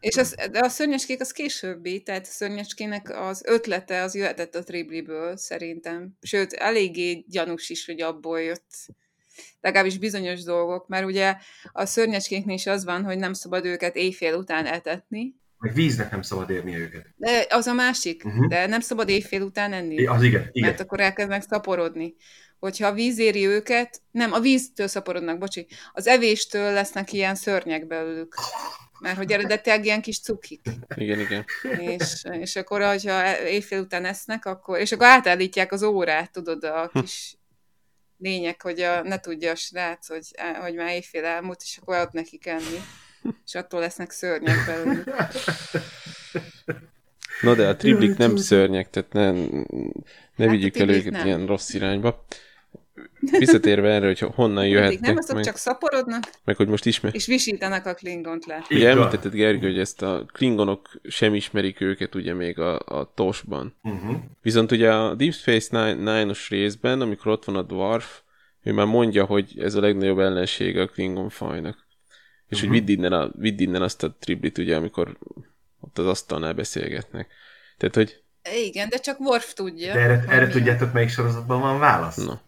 És 0.00 0.16
az, 0.16 0.34
de 0.50 0.58
a 0.58 0.68
szörnyecskék 0.68 1.20
az 1.20 1.30
későbbi, 1.30 2.02
tehát 2.02 2.26
a 2.26 2.30
szörnyecskének 2.30 3.10
az 3.10 3.42
ötlete 3.44 4.02
az 4.02 4.14
jöhetett 4.14 4.54
a 4.54 4.62
Tribliből 4.62 5.36
szerintem. 5.36 6.16
Sőt, 6.20 6.52
eléggé 6.52 7.24
gyanús 7.28 7.70
is, 7.70 7.86
hogy 7.86 8.00
abból 8.00 8.40
jött 8.40 8.74
legalábbis 9.60 9.98
bizonyos 9.98 10.42
dolgok, 10.42 10.88
mert 10.88 11.04
ugye 11.04 11.36
a 11.72 11.86
szörnyecskéknél 11.86 12.54
is 12.54 12.66
az 12.66 12.84
van, 12.84 13.04
hogy 13.04 13.18
nem 13.18 13.32
szabad 13.32 13.64
őket 13.64 13.96
éjfél 13.96 14.34
után 14.34 14.66
etetni, 14.66 15.40
Meg 15.62 15.74
víznek 15.74 16.10
nem 16.10 16.22
szabad 16.22 16.50
érnie 16.50 16.78
őket. 16.78 17.06
de 17.16 17.46
az 17.48 17.66
a 17.66 17.72
másik, 17.72 18.24
Mhm. 18.24 18.48
de 18.48 18.66
nem 18.66 18.80
szabad 18.80 19.08
éjfél 19.08 19.42
után 19.42 19.72
enni, 19.72 20.06
Az 20.06 20.22
igen, 20.22 20.48
igen. 20.52 20.68
mert 20.68 20.80
akkor 20.80 21.00
elkezdenek 21.00 21.42
szaporodni. 21.48 22.14
Hogyha 22.58 22.86
a 22.86 22.92
víz 22.92 23.18
éri 23.18 23.46
őket, 23.46 24.02
nem, 24.10 24.32
a 24.32 24.40
víztől 24.40 24.86
szaporodnak, 24.86 25.38
bocsi, 25.38 25.66
az 25.92 26.06
evéstől 26.06 26.72
lesznek 26.72 27.12
ilyen 27.12 27.34
szörnyek 27.34 27.86
belőlük. 27.86 28.34
Mert 29.00 29.16
hogy 29.16 29.32
eredetileg 29.32 29.84
ilyen 29.84 30.02
kis 30.02 30.20
cukik. 30.20 30.60
Igen, 30.94 31.20
igen. 31.20 31.44
és, 31.78 32.22
és 32.40 32.56
akkor, 32.56 32.82
hogyha 32.82 33.40
éjfél 33.48 33.80
után 33.80 34.04
esznek, 34.04 34.44
akkor, 34.44 34.78
és 34.78 34.92
akkor 34.92 35.06
átállítják 35.06 35.72
az 35.72 35.82
órát, 35.82 36.32
tudod, 36.32 36.64
a 36.64 36.90
kis 36.94 37.36
lények, 38.18 38.62
hogy 38.62 38.80
a, 38.80 39.02
ne 39.02 39.18
tudja 39.18 39.50
a 39.50 39.54
srác, 39.54 40.08
hogy, 40.08 40.26
hogy 40.60 40.74
már 40.74 40.92
éjfél 40.94 41.24
elmúlt, 41.24 41.60
és 41.64 41.76
akkor 41.80 41.96
ott 41.98 42.12
neki 42.12 42.38
enni. 42.44 42.80
És 43.46 43.54
attól 43.54 43.80
lesznek 43.80 44.10
szörnyek 44.10 44.56
belőle. 44.66 45.30
Na 47.42 47.54
de 47.54 47.68
a 47.68 47.76
triblik 47.76 48.16
nem 48.16 48.36
szörnyek, 48.36 48.90
tehát 48.90 49.12
ne, 49.12 49.30
ne 49.30 50.44
Hát 50.44 50.50
vigyük 50.50 50.76
el 50.78 50.88
őket 50.88 51.12
nem. 51.12 51.26
ilyen 51.26 51.46
rossz 51.46 51.74
irányba. 51.74 52.24
Visszatérve 53.38 53.88
erre, 53.88 54.06
hogy 54.06 54.18
honnan 54.18 54.66
jöhetnek, 54.66 55.00
nem, 55.00 55.16
azok 55.16 55.34
meg, 55.34 55.44
csak 55.44 55.56
szaporodnak, 55.56 56.22
meg 56.44 56.56
hogy 56.56 56.68
most 56.68 56.86
ismer... 56.86 57.14
és 57.14 57.26
visítanak 57.26 57.86
a 57.86 57.94
klingont 57.94 58.46
le. 58.46 58.64
Ugye 58.70 58.88
említetted, 58.88 59.32
Gergő, 59.32 59.66
hogy 59.66 59.78
ezt 59.78 60.02
a 60.02 60.24
klingonok 60.32 60.88
sem 61.08 61.34
ismerik 61.34 61.80
őket 61.80 62.14
ugye 62.14 62.34
még 62.34 62.58
a, 62.58 62.78
a 62.78 63.12
tosban. 63.14 63.76
Uh-huh. 63.82 64.16
Viszont 64.42 64.72
ugye 64.72 64.94
a 64.94 65.14
Deep 65.14 65.32
Space 65.32 65.84
Nine- 65.84 65.98
Nine-os 65.98 66.48
részben, 66.48 67.00
amikor 67.00 67.32
ott 67.32 67.44
van 67.44 67.56
a 67.56 67.62
Dwarf, 67.62 68.20
ő 68.62 68.72
már 68.72 68.86
mondja, 68.86 69.24
hogy 69.24 69.54
ez 69.58 69.74
a 69.74 69.80
legnagyobb 69.80 70.18
ellensége 70.18 70.82
a 70.82 70.86
Klingon 70.86 71.28
fajnak. 71.28 71.81
És 72.52 72.60
Mhm. 72.62 72.68
hogy 72.70 72.78
vidd 72.84 72.96
innen, 72.96 73.12
a, 73.12 73.30
vidd 73.38 73.58
innen 73.60 73.82
azt 73.82 74.02
a 74.02 74.16
triblit, 74.18 74.58
ugye, 74.58 74.76
amikor 74.76 75.18
ott 75.80 75.98
az 75.98 76.06
asztalnál 76.06 76.52
beszélgetnek. 76.52 77.28
Tehát, 77.76 77.94
hogy 77.94 78.22
Igen, 78.66 78.88
de 78.88 78.96
csak 78.96 79.20
Worf 79.20 79.52
tudja. 79.52 79.92
De 79.92 80.00
erre, 80.00 80.24
erre 80.28 80.48
tudjátok, 80.48 80.92
melyik 80.92 81.08
sorozatban 81.08 81.60
van 81.60 81.78
válasz? 81.78 82.16
na, 82.16 82.40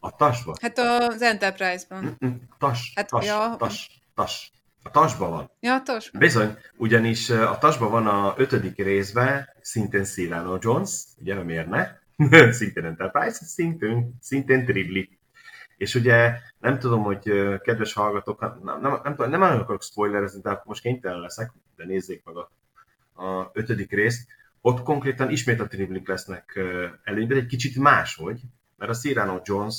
A 0.00 0.16
tasban? 0.16 0.54
Hát 0.60 0.78
az 0.78 1.22
Enterprise-ban. 1.22 2.16
Mm, 2.26 2.30
Tas, 2.58 2.92
Hát, 2.94 3.08
tas, 3.08 3.26
ja. 3.26 3.54
tas, 3.58 4.00
tas. 4.14 4.50
A 4.82 4.90
tasban 4.90 5.30
van. 5.30 5.50
Ja, 5.60 5.82
tos. 5.84 6.10
Bizony, 6.10 6.56
ugyanis 6.76 7.30
a 7.30 7.58
tasban 7.58 7.90
van 7.90 8.06
a 8.06 8.34
ötödik 8.36 8.76
részben, 8.76 9.48
szintén 9.60 10.04
Cyrano 10.04 10.58
Jones, 10.60 10.90
ugye, 11.20 11.34
nem 11.34 11.48
érne, 11.48 12.00
szintén 12.50 12.84
Enterprise, 12.84 13.44
szintén, 13.44 14.14
szintén 14.20 14.64
Tribli. 14.64 15.18
És 15.76 15.94
ugye 15.94 16.38
nem 16.58 16.78
tudom, 16.78 17.02
hogy 17.02 17.22
kedves 17.62 17.92
hallgatók, 17.92 18.40
nem, 18.40 18.80
nem, 18.80 19.00
nem, 19.02 19.14
nem 19.18 19.40
nagyon 19.40 19.60
akarok 19.60 19.82
spoilerezni, 19.82 20.40
de 20.40 20.62
most 20.64 20.82
kénytelen 20.82 21.20
leszek, 21.20 21.52
de 21.76 21.84
nézzék 21.84 22.24
meg 22.24 22.36
a 22.36 22.50
a 23.16 23.50
ötödik 23.52 23.92
részt, 23.92 24.28
ott 24.60 24.82
konkrétan 24.82 25.30
ismét 25.30 25.60
a 25.60 25.66
triblik 25.66 26.08
lesznek 26.08 26.60
előnyben, 27.04 27.38
egy 27.38 27.46
kicsit 27.46 27.78
máshogy, 27.78 28.40
mert 28.76 28.90
a 28.90 28.94
Cyrano 28.94 29.40
Jones 29.44 29.76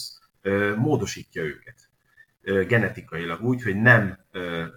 módosítja 0.75 1.43
őket 1.43 1.89
genetikailag 2.67 3.41
úgy, 3.43 3.63
hogy 3.63 3.75
nem 3.75 4.17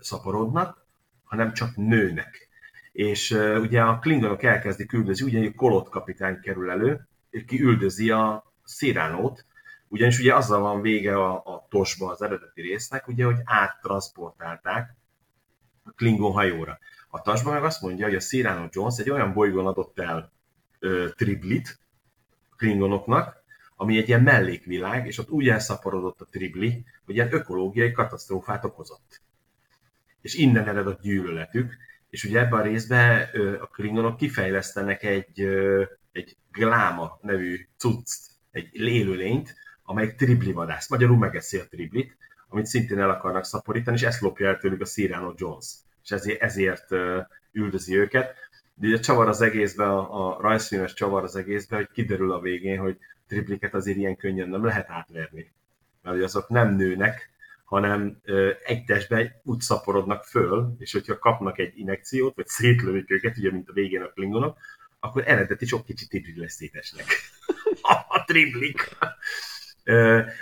szaporodnak, 0.01 0.87
hanem 1.25 1.53
csak 1.53 1.77
nőnek. 1.77 2.49
És 2.93 3.31
ugye 3.61 3.83
a 3.83 3.99
klingonok 3.99 4.43
elkezdik 4.43 4.93
üldözni, 4.93 5.27
ugye 5.27 5.39
egy 5.39 5.55
kolott 5.55 5.89
kapitány 5.89 6.41
kerül 6.41 6.71
elő, 6.71 7.09
ki 7.47 7.63
üldözi 7.63 8.11
a 8.11 8.53
Sziránót, 8.65 9.45
ugyanis 9.91 10.19
ugye 10.19 10.35
azzal 10.35 10.61
van 10.61 10.81
vége 10.81 11.17
a, 11.17 11.35
a 11.35 11.67
tosba 11.71 12.11
az 12.11 12.23
eredeti 12.23 12.61
résznek, 12.61 13.09
ugye, 13.09 13.25
hogy 13.25 13.39
áttransportálták 13.45 14.95
a 15.85 15.91
Klingon 15.91 16.33
hajóra. 16.33 16.79
A 17.09 17.21
tasban 17.23 17.53
meg 17.53 17.65
azt 17.65 17.83
mondja, 17.83 18.07
hogy 18.07 18.15
a 18.15 18.21
Cyrano 18.21 18.69
Jones 18.71 18.99
egy 18.99 19.11
olyan 19.11 19.33
bolygón 19.33 19.67
adott 19.67 19.99
el 19.99 20.33
ö, 20.79 21.09
triblit 21.17 21.79
Klingonoknak, 22.57 23.43
ami 23.77 23.97
egy 23.97 24.09
ilyen 24.09 24.23
mellékvilág, 24.23 25.07
és 25.07 25.19
ott 25.19 25.31
úgy 25.31 25.49
elszaporodott 25.49 26.21
a 26.21 26.29
tribli, 26.31 26.85
hogy 27.05 27.15
ilyen 27.15 27.33
ökológiai 27.33 27.93
katasztrófát 27.93 28.65
okozott. 28.65 29.21
És 30.21 30.35
innen 30.35 30.69
ered 30.69 30.87
a 30.87 30.99
gyűlöletük, 31.01 31.77
és 32.11 32.25
ugye 32.25 32.41
ebben 32.41 32.59
a 32.59 32.63
részben 32.63 33.29
a 33.61 33.67
Klingonok 33.67 34.17
kifejlesztenek 34.17 35.03
egy, 35.03 35.41
egy 36.13 36.37
gláma 36.53 37.19
nevű 37.23 37.69
cucc, 37.77 38.11
egy 38.51 38.69
élőlényt, 38.73 39.55
amelyik 39.91 40.15
tribli 40.15 40.53
vadász, 40.53 40.89
magyarul 40.89 41.17
megeszi 41.17 41.59
a 41.59 41.69
triblit, 41.69 42.17
amit 42.49 42.67
szintén 42.67 42.99
el 42.99 43.11
akarnak 43.11 43.45
szaporítani, 43.45 43.97
és 43.97 44.03
ezt 44.03 44.21
lopja 44.21 44.49
el 44.49 44.59
tőlük 44.59 44.81
a 44.81 44.85
Cyrano 44.85 45.33
Jones 45.37 45.67
és 46.03 46.11
ezért, 46.11 46.41
ezért 46.41 46.89
üldözi 47.53 47.97
őket. 47.97 48.35
De 48.75 48.87
ugye 48.87 48.99
csavar 48.99 49.29
az 49.29 49.41
egészbe, 49.41 49.85
a, 49.85 50.29
a 50.29 50.41
rajzfilmes 50.41 50.95
csavar 50.95 51.23
az 51.23 51.37
egészbe, 51.37 51.77
hogy 51.77 51.89
kiderül 51.93 52.33
a 52.33 52.41
végén, 52.41 52.79
hogy 52.79 52.99
tripliket 53.29 53.75
azért 53.75 53.97
ilyen 53.97 54.17
könnyen 54.17 54.49
nem 54.49 54.65
lehet 54.65 54.91
átverni. 54.91 55.53
Mert 56.03 56.23
azok 56.23 56.49
nem 56.49 56.75
nőnek, 56.75 57.31
hanem 57.65 58.21
egy 58.65 58.85
testben 58.85 59.41
úgy 59.43 59.61
szaporodnak 59.61 60.25
föl, 60.25 60.75
és 60.79 60.93
hogyha 60.93 61.19
kapnak 61.19 61.59
egy 61.59 61.79
inekciót, 61.79 62.35
vagy 62.35 62.47
szétlövik 62.47 63.11
őket, 63.11 63.37
ugye 63.37 63.51
mint 63.51 63.69
a 63.69 63.73
végén 63.73 64.03
a 64.03 64.09
klingonok, 64.09 64.59
akkor 65.01 65.23
eredeti 65.27 65.67
sok 65.67 65.85
kicsit 65.85 66.09
tribli 66.09 66.49
a 68.09 68.25
triblik 68.27 68.97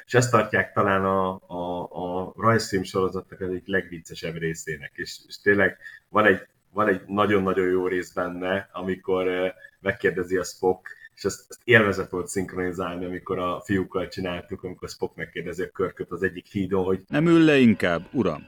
és 0.07 0.15
ezt 0.15 0.31
tartják 0.31 0.73
talán 0.73 1.05
a, 1.05 1.41
a, 1.47 1.83
a 1.83 2.33
rajzfilm 2.37 2.83
sorozatnak 2.83 3.41
egyik 3.41 3.67
legviccesebb 3.67 4.37
részének, 4.37 4.93
és, 4.95 5.19
és 5.27 5.41
tényleg 5.41 5.77
van 6.09 6.25
egy, 6.25 6.47
van 6.73 6.89
egy 6.89 7.01
nagyon-nagyon 7.07 7.69
jó 7.69 7.87
rész 7.87 8.13
benne, 8.13 8.69
amikor 8.73 9.53
megkérdezi 9.81 10.37
a 10.37 10.45
Spock, 10.45 10.97
és 11.15 11.25
ezt, 11.25 11.47
ezt 11.49 11.61
élvezet 11.65 12.11
volt 12.11 12.29
szinkronizálni, 12.29 13.05
amikor 13.05 13.39
a 13.39 13.61
fiúkkal 13.65 14.09
csináltuk, 14.09 14.63
amikor 14.63 14.89
Spock 14.89 15.17
megkérdezi 15.17 15.63
a 15.63 15.71
körköt 15.71 16.11
az 16.11 16.23
egyik 16.23 16.47
hídon, 16.47 16.85
hogy 16.85 17.03
nem 17.09 17.27
ül 17.27 17.45
le 17.45 17.57
inkább, 17.57 18.09
uram. 18.13 18.47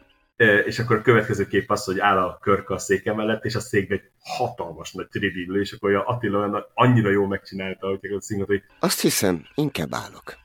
És 0.65 0.79
akkor 0.79 0.97
a 0.97 1.03
következő 1.03 1.47
kép 1.47 1.71
az, 1.71 1.85
hogy 1.85 1.99
áll 1.99 2.19
a 2.19 2.39
körk 2.39 2.71
a 2.71 2.79
széke 2.79 3.15
mellett, 3.15 3.45
és 3.45 3.55
a 3.55 3.61
székben 3.61 3.99
egy 3.99 4.11
hatalmas 4.19 4.93
nagy 4.93 5.09
tribillő, 5.09 5.61
és 5.61 5.73
akkor 5.73 5.95
a 5.95 6.07
Attila 6.07 6.71
annyira 6.75 7.11
jól 7.11 7.29
megcsinálta, 7.29 7.87
hogy 7.87 7.99
a 8.17 8.21
szinkot, 8.21 8.47
hogy 8.47 8.63
azt 8.81 9.01
hiszem, 9.01 9.45
inkább 9.55 9.95
állok. 9.95 10.39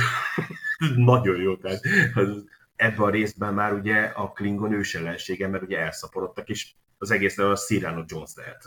nagyon 0.96 1.40
jó. 1.40 1.56
Tehát 1.56 1.80
ebben 2.76 3.06
a 3.06 3.10
részben 3.10 3.54
már 3.54 3.72
ugye 3.72 4.02
a 4.02 4.32
Klingon 4.32 4.72
ősellensége, 4.72 5.48
mert 5.48 5.62
ugye 5.62 5.78
elszaporodtak, 5.78 6.48
és 6.48 6.72
az 6.98 7.10
egészre 7.10 7.48
a 7.48 7.56
Cyrano 7.56 8.04
Jones 8.06 8.30
lehet. 8.34 8.64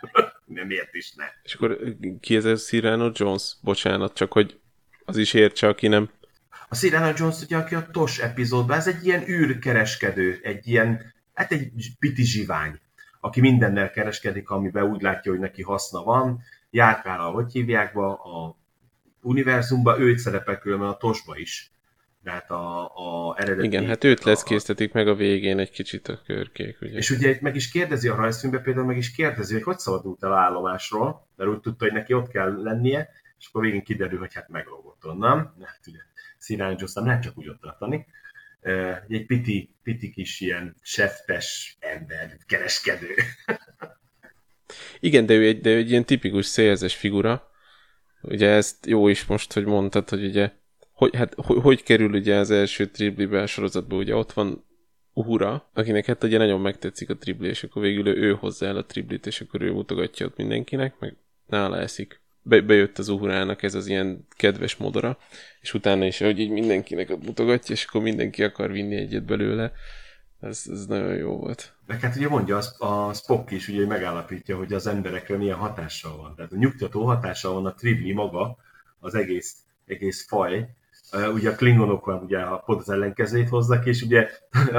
Nem 0.44 0.66
miért 0.66 0.94
is 0.94 1.12
ne. 1.14 1.24
És 1.42 1.54
akkor 1.54 1.78
ki 2.20 2.36
ez 2.36 2.44
a 2.44 2.54
Cyrano 2.54 3.10
Jones? 3.14 3.56
Bocsánat, 3.62 4.14
csak 4.14 4.32
hogy 4.32 4.60
az 5.04 5.16
is 5.16 5.34
értse, 5.34 5.68
aki 5.68 5.88
nem. 5.88 6.10
A 6.68 6.74
Cyrano 6.74 7.12
Jones 7.16 7.42
ugye, 7.42 7.56
aki 7.56 7.74
a 7.74 7.86
TOS 7.90 8.18
epizódban, 8.18 8.76
ez 8.76 8.86
egy 8.86 9.06
ilyen 9.06 9.28
űrkereskedő, 9.28 10.40
egy 10.42 10.68
ilyen, 10.68 11.14
hát 11.34 11.52
egy 11.52 11.90
piti 11.98 12.24
zsivány, 12.24 12.80
aki 13.20 13.40
mindennel 13.40 13.90
kereskedik, 13.90 14.50
amiben 14.50 14.84
úgy 14.84 15.02
látja, 15.02 15.30
hogy 15.30 15.40
neki 15.40 15.62
haszna 15.62 16.02
van, 16.02 16.40
járkál 16.70 17.20
a, 17.20 17.30
hogy 17.30 17.52
hívják, 17.52 17.96
a 17.96 18.59
univerzumban 19.20 20.00
őt 20.00 20.18
szerepel 20.18 20.58
különben 20.58 20.88
a 20.88 20.96
tosba 20.96 21.36
is. 21.36 21.72
Tehát 22.24 22.50
a, 22.50 22.84
a 22.84 23.34
eredeti... 23.38 23.66
Igen, 23.66 23.86
hát 23.86 24.04
őt 24.04 24.24
leszkésztetik 24.24 24.92
meg 24.92 25.08
a 25.08 25.14
végén 25.14 25.58
egy 25.58 25.70
kicsit 25.70 26.08
a 26.08 26.20
körkék, 26.26 26.80
ugye? 26.80 26.96
És 26.96 27.10
ugye 27.10 27.38
meg 27.40 27.56
is 27.56 27.70
kérdezi 27.70 28.08
a 28.08 28.14
rajzfilmben, 28.14 28.62
például 28.62 28.86
meg 28.86 28.96
is 28.96 29.10
kérdezi, 29.10 29.52
hogy 29.52 29.62
hogy 29.62 29.78
szabadult 29.78 30.22
el 30.22 30.32
a 30.32 30.38
állomásról, 30.38 31.28
mert 31.36 31.50
úgy 31.50 31.60
tudta, 31.60 31.84
hogy 31.84 31.94
neki 31.94 32.12
ott 32.12 32.28
kell 32.28 32.62
lennie, 32.62 33.08
és 33.38 33.46
akkor 33.48 33.62
végén 33.62 33.82
kiderül, 33.82 34.18
hogy 34.18 34.34
hát 34.34 34.48
meglógott 34.48 35.06
onnan. 35.06 35.54
Hát 35.62 35.80
ugye 35.86 35.98
Szirán 36.38 36.76
nem 36.94 37.06
lehet 37.06 37.22
csak 37.22 37.38
úgy 37.38 37.48
ott 37.48 37.60
tartani. 37.60 38.06
Egy 39.08 39.26
piti, 39.26 39.74
piti 39.82 40.10
kis 40.10 40.40
ilyen 40.40 40.76
seftes 40.82 41.76
ember, 41.80 42.36
kereskedő. 42.46 43.14
Igen, 45.00 45.26
de 45.26 45.34
ő 45.34 45.46
egy, 45.46 45.60
de 45.60 45.70
ő 45.70 45.76
egy 45.76 45.90
ilyen 45.90 46.04
tipikus 46.04 46.46
szélzes 46.46 46.94
figura, 46.94 47.49
Ugye 48.22 48.48
ezt 48.48 48.86
jó 48.86 49.08
is 49.08 49.26
most, 49.26 49.52
hogy 49.52 49.64
mondtad, 49.64 50.08
hogy 50.08 50.24
ugye 50.24 50.50
hogy, 50.92 51.16
hát, 51.16 51.34
hogy, 51.36 51.58
hogy 51.62 51.82
kerül 51.82 52.14
ugye 52.14 52.36
az 52.36 52.50
első 52.50 52.86
tripli 52.86 53.46
sorozatba, 53.46 53.96
ugye 53.96 54.16
ott 54.16 54.32
van 54.32 54.64
Uhura, 55.12 55.70
akinek 55.74 56.06
hát 56.06 56.24
ugye 56.24 56.38
nagyon 56.38 56.60
megtetszik 56.60 57.10
a 57.10 57.16
tripli, 57.16 57.48
és 57.48 57.64
akkor 57.64 57.82
végül 57.82 58.06
ő 58.06 58.32
hozzá 58.32 58.66
el 58.66 58.76
a 58.76 58.84
triplit, 58.84 59.26
és 59.26 59.40
akkor 59.40 59.62
ő 59.62 59.72
mutogatja 59.72 60.26
ott 60.26 60.36
mindenkinek, 60.36 60.98
meg 60.98 61.16
nála 61.46 61.78
eszik. 61.78 62.20
Be, 62.42 62.60
bejött 62.60 62.98
az 62.98 63.08
Uhurának 63.08 63.62
ez 63.62 63.74
az 63.74 63.86
ilyen 63.86 64.26
kedves 64.36 64.76
modora, 64.76 65.18
és 65.60 65.74
utána 65.74 66.04
is, 66.04 66.18
hogy 66.18 66.38
így 66.38 66.50
mindenkinek 66.50 67.10
ott 67.10 67.24
mutogatja, 67.24 67.74
és 67.74 67.84
akkor 67.84 68.02
mindenki 68.02 68.42
akar 68.42 68.72
vinni 68.72 68.96
egyet 68.96 69.24
belőle. 69.24 69.72
Ez, 70.40 70.64
ez 70.70 70.86
nagyon 70.86 71.16
jó 71.16 71.36
volt. 71.36 71.72
Meg 71.90 72.00
hát 72.00 72.16
ugye 72.16 72.28
mondja 72.28 72.58
a, 72.78 72.84
a 72.84 73.12
Spock 73.12 73.50
is, 73.50 73.68
ugye 73.68 73.86
megállapítja, 73.86 74.56
hogy 74.56 74.72
az 74.72 74.86
emberekre 74.86 75.36
milyen 75.36 75.56
hatással 75.56 76.16
van. 76.16 76.34
Tehát 76.34 76.52
a 76.52 76.56
nyugtató 76.56 77.04
hatással 77.04 77.54
van 77.54 77.66
a 77.66 77.74
tribli 77.74 78.12
maga, 78.12 78.56
az 78.98 79.14
egész, 79.14 79.56
egész 79.86 80.26
faj. 80.26 80.68
Uh, 81.12 81.34
ugye 81.34 81.50
a 81.50 81.54
klingonok 81.54 82.04
van, 82.04 82.22
ugye 82.22 82.38
a 82.38 82.58
pont 82.58 82.80
az 82.80 82.90
ellenkezőjét 82.90 83.48
hozzák, 83.48 83.86
és 83.86 84.02
ugye 84.02 84.28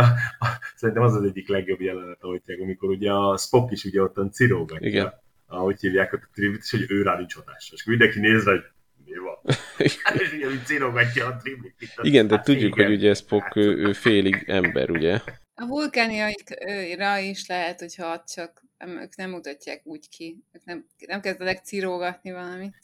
szerintem 0.76 1.04
az 1.04 1.16
az 1.16 1.24
egyik 1.24 1.48
legjobb 1.48 1.82
jelenet, 1.82 2.18
ahogy 2.24 2.42
amikor 2.62 2.90
ugye 2.90 3.12
a 3.12 3.38
Spock 3.38 3.72
is 3.72 3.84
ugye 3.84 4.02
ottan 4.02 4.32
cirógatja. 4.32 4.88
Igen. 4.88 5.14
Ahogy 5.48 5.80
hívják 5.80 6.14
a 6.14 6.20
triblit, 6.34 6.62
és 6.64 6.72
hogy 6.72 6.86
ő 6.88 7.02
rá 7.02 7.18
nincs 7.18 7.36
hatása. 7.36 7.74
És 7.76 7.84
mindenki 7.84 8.20
néz 8.20 8.44
hogy 8.44 8.64
mi 9.06 9.12
van? 9.18 9.38
és 9.88 9.98
ugye 10.34 10.48
cirógatja 10.64 11.28
a 11.28 11.36
triblit. 11.36 11.76
Igen, 12.02 12.28
de 12.28 12.36
hát 12.36 12.46
tudjuk, 12.46 12.76
igen. 12.76 12.86
hogy 12.86 12.96
ugye 12.96 13.14
Spock 13.14 13.56
ő, 13.56 13.78
ő 13.78 13.94
félig 13.94 14.44
ember, 14.48 14.90
ugye? 14.90 15.22
A 15.62 15.66
vulkániaikra 15.68 17.18
is 17.18 17.48
lehet, 17.48 17.80
hogy 17.80 17.96
hat, 17.96 18.32
csak 18.32 18.64
ők 18.78 19.16
nem 19.16 19.30
mutatják 19.30 19.82
úgy 19.84 20.10
ki. 20.10 20.44
Ők 20.52 20.64
nem, 20.66 20.86
nem 21.08 21.22
kezdenek 21.22 21.64
cirógatni 21.64 22.32
valamit. 22.32 22.76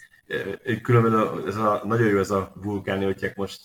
Különben 0.82 1.14
a, 1.14 1.48
ez 1.48 1.56
a, 1.56 1.82
nagyon 1.86 2.08
jó 2.08 2.20
ez 2.20 2.32
a 2.32 2.52
vulkáni, 2.56 3.06
hogy 3.06 3.32
most 3.36 3.62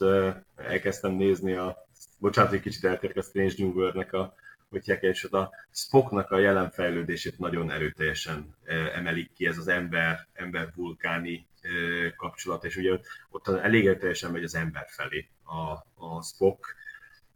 elkezdtem 0.57 1.13
nézni 1.13 1.53
a, 1.53 1.87
bocsánat, 2.19 2.53
egy 2.53 2.61
kicsit 2.61 2.85
eltérek 2.85 3.17
a 3.17 3.23
Strange 3.23 3.55
New 3.57 3.71
World-nek 3.71 4.13
a 4.13 4.35
hogy 4.71 4.99
és 5.01 5.25
a 5.25 5.51
Spocknak 5.71 6.31
a 6.31 6.39
jelen 6.39 6.71
fejlődését 6.71 7.39
nagyon 7.39 7.71
erőteljesen 7.71 8.55
emelik 8.95 9.33
ki 9.33 9.47
ez 9.47 9.59
az 9.59 9.69
ember, 9.69 10.27
ember-vulkáni 10.33 11.47
kapcsolat, 12.17 12.65
és 12.65 12.77
ugye 12.77 12.93
ott, 12.93 13.07
ott 13.31 13.49
elég 13.49 13.87
erőteljesen 13.87 14.31
megy 14.31 14.43
az 14.43 14.55
ember 14.55 14.87
felé 14.89 15.29
a, 15.45 15.71
a 16.07 16.23
Spock, 16.23 16.75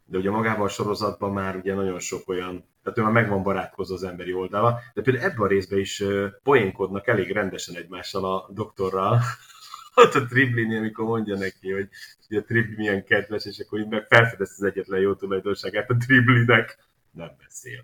de 0.09 0.17
ugye 0.17 0.29
magában 0.29 0.65
a 0.65 0.69
sorozatban 0.69 1.33
már 1.33 1.55
ugye 1.55 1.73
nagyon 1.73 1.99
sok 1.99 2.29
olyan, 2.29 2.63
tehát 2.83 2.97
ő 2.97 3.01
már 3.01 3.11
meg 3.11 3.29
van 3.29 3.43
barátkozva 3.43 3.95
az 3.95 4.03
emberi 4.03 4.33
oldala, 4.33 4.79
de 4.93 5.01
például 5.01 5.25
ebben 5.25 5.45
a 5.45 5.47
részben 5.47 5.79
is 5.79 6.03
poénkodnak 6.43 7.07
elég 7.07 7.31
rendesen 7.31 7.75
egymással 7.75 8.25
a 8.25 8.49
doktorral, 8.53 9.19
ott 10.03 10.13
a 10.13 10.25
Triblini, 10.25 10.77
amikor 10.77 11.05
mondja 11.05 11.37
neki, 11.37 11.71
hogy, 11.71 11.89
hogy 12.27 12.37
a 12.37 12.43
Tribli 12.43 12.75
milyen 12.75 13.03
kedves, 13.03 13.45
és 13.45 13.59
akkor 13.59 13.79
így 13.79 13.87
meg 13.87 14.05
felfedez 14.07 14.53
az 14.57 14.63
egyetlen 14.63 14.99
jó 14.99 15.15
tulajdonságát 15.15 15.89
a 15.89 15.97
Triblinek. 15.97 16.77
Nem 17.11 17.31
beszél. 17.43 17.83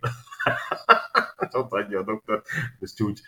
ott 1.51 1.71
adja 1.71 1.99
a 1.99 2.03
doktor, 2.03 2.43
ez 2.79 2.93
csúcs 2.93 3.19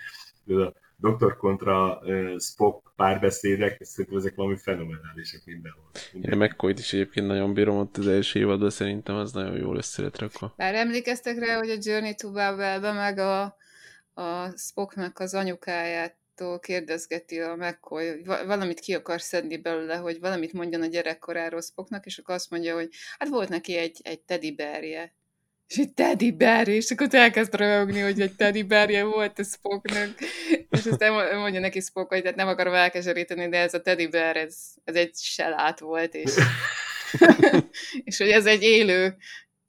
doktor 0.97 1.37
kontra 1.37 1.99
uh, 2.03 2.39
Spock 2.39 2.93
párbeszédek, 2.95 3.83
szerintem 3.83 4.17
ezek 4.17 4.35
valami 4.35 4.57
fenomenálisak 4.57 5.41
mindenhol. 5.45 5.83
mindenhol. 6.13 6.41
Én 6.41 6.47
mccoy 6.49 6.73
is 6.77 6.93
egyébként 6.93 7.27
nagyon 7.27 7.53
bírom 7.53 7.77
ott 7.77 7.97
az 7.97 8.07
első 8.07 8.39
évadban, 8.39 8.69
szerintem 8.69 9.15
az 9.15 9.31
nagyon 9.31 9.57
jól 9.57 9.77
össze 9.77 10.01
lett 10.01 10.19
rakva. 10.19 10.53
Bár 10.57 10.75
emlékeztek 10.75 11.39
rá, 11.39 11.57
hogy 11.57 11.69
a 11.69 11.77
Journey 11.79 12.15
to 12.15 12.31
babel 12.31 12.93
meg 12.93 13.17
a, 13.17 13.41
a 14.13 14.57
Spocknak 14.57 15.19
az 15.19 15.33
anyukáját 15.33 16.17
kérdezgeti 16.59 17.39
a 17.39 17.55
McCoy, 17.55 18.07
hogy 18.07 18.25
valamit 18.25 18.79
ki 18.79 18.93
akar 18.93 19.21
szedni 19.21 19.57
belőle, 19.57 19.95
hogy 19.95 20.19
valamit 20.19 20.53
mondjon 20.53 20.81
a 20.81 20.85
gyerekkoráról 20.85 21.61
Spocknak, 21.61 22.05
és 22.05 22.17
akkor 22.17 22.35
azt 22.35 22.49
mondja, 22.49 22.75
hogy 22.75 22.89
hát 23.17 23.29
volt 23.29 23.49
neki 23.49 23.77
egy, 23.77 23.99
egy 24.03 24.19
teddy 24.19 24.55
bearje 24.55 25.13
és 25.67 25.77
egy 25.77 25.93
teddy 25.93 26.31
bear, 26.31 26.67
és 26.67 26.91
akkor 26.91 27.07
elkezd 27.11 27.55
röhögni, 27.55 27.99
hogy 27.99 28.21
egy 28.21 28.35
teddy 28.35 28.63
bearje 28.63 29.03
volt 29.03 29.39
a 29.39 29.43
Spocknak, 29.43 30.19
és 30.69 30.85
aztán 30.85 31.37
mondja 31.37 31.59
neki 31.59 31.79
Spock, 31.79 32.09
hogy 32.09 32.21
tehát 32.21 32.37
nem 32.37 32.47
akarom 32.47 32.73
elkeseríteni, 32.73 33.49
de 33.49 33.57
ez 33.57 33.73
a 33.73 33.81
teddy 33.81 34.07
bear, 34.07 34.37
ez, 34.37 34.57
ez 34.83 34.95
egy 34.95 35.15
selát 35.15 35.79
volt, 35.79 36.13
és, 36.13 36.33
és 38.03 38.17
hogy 38.17 38.29
ez 38.29 38.45
egy 38.45 38.63
élő 38.63 39.15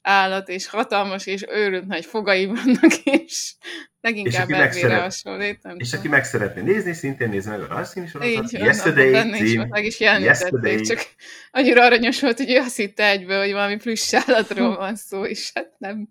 állat, 0.07 0.49
és 0.49 0.67
hatalmas, 0.67 1.25
és 1.25 1.45
őrült 1.49 1.87
nagy 1.87 2.05
fogai 2.05 2.45
vannak, 2.45 2.93
és 3.25 3.53
leginkább 4.01 4.49
elvére 4.49 4.95
hasonlít. 4.95 5.59
És 5.77 5.93
aki 5.93 6.07
meg 6.07 6.23
szeretné 6.23 6.61
nézni, 6.61 6.93
szintén 6.93 7.29
nézze 7.29 7.49
meg 7.49 7.61
a 7.61 7.67
rajzszíni 7.67 8.07
sorozatot. 8.07 8.51
Yesterday 8.51 9.11
benne 9.11 9.37
is 9.37 9.55
meg 9.69 9.85
is 9.85 9.99
jelentették, 9.99 10.81
csak 10.81 11.07
annyira 11.51 11.83
aranyos 11.83 12.21
volt, 12.21 12.37
hogy 12.37 12.51
ő 12.51 12.57
azt 12.57 12.75
hitte 12.75 13.09
egyből, 13.09 13.39
hogy 13.39 13.51
valami 13.51 13.77
plusz 13.77 14.13
állatról 14.13 14.75
van 14.75 14.95
szó, 14.95 15.25
és 15.25 15.51
hát 15.53 15.73
nem. 15.77 16.09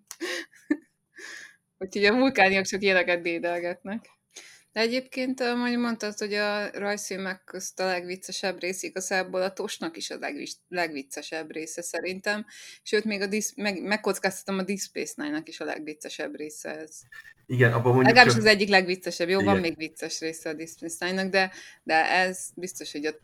Úgyhogy 1.79 2.05
a 2.05 2.15
vulkániak 2.15 2.67
csak 2.67 2.83
éleket 2.83 3.23
dédelgetnek. 3.23 4.16
De 4.77 4.83
egyébként, 4.83 5.41
ahogy 5.41 5.79
mondtad, 5.79 6.19
hogy 6.19 6.35
a 6.35 6.71
rajzfilmek 6.79 7.45
közt 7.45 7.81
a 7.81 7.87
legviccesebb 7.87 8.61
rész 8.61 8.83
igazából 8.83 9.43
a 9.43 9.53
Tosnak 9.53 9.97
is 9.97 10.11
a 10.11 10.17
legviccesebb 10.69 11.53
része 11.53 11.83
szerintem. 11.83 12.47
Sőt, 12.83 13.05
még 13.05 13.21
a 13.21 13.27
disz, 13.27 13.53
meg, 13.57 13.83
megkockáztatom 13.83 14.61
a 14.61 14.63
Deep 14.63 14.79
Space 14.79 15.13
Nine-nak 15.17 15.49
is 15.49 15.61
a 15.61 15.65
legviccesebb 15.65 16.37
része 16.37 16.79
ez. 16.79 17.01
Igen, 17.47 17.73
abban 17.73 17.95
mondjuk 17.95 18.07
Legalábbis 18.07 18.35
az 18.35 18.45
egyik 18.45 18.69
legviccesebb. 18.69 19.29
Jó, 19.29 19.41
Igen. 19.41 19.53
van 19.53 19.61
még 19.61 19.77
vicces 19.77 20.21
része 20.21 20.49
a 20.49 20.53
Deep 20.53 20.69
Space 20.69 21.07
Nine-nak, 21.07 21.31
de, 21.31 21.53
de 21.83 22.11
ez 22.11 22.49
biztos, 22.55 22.93
hogy 22.93 23.07
a 23.07 23.15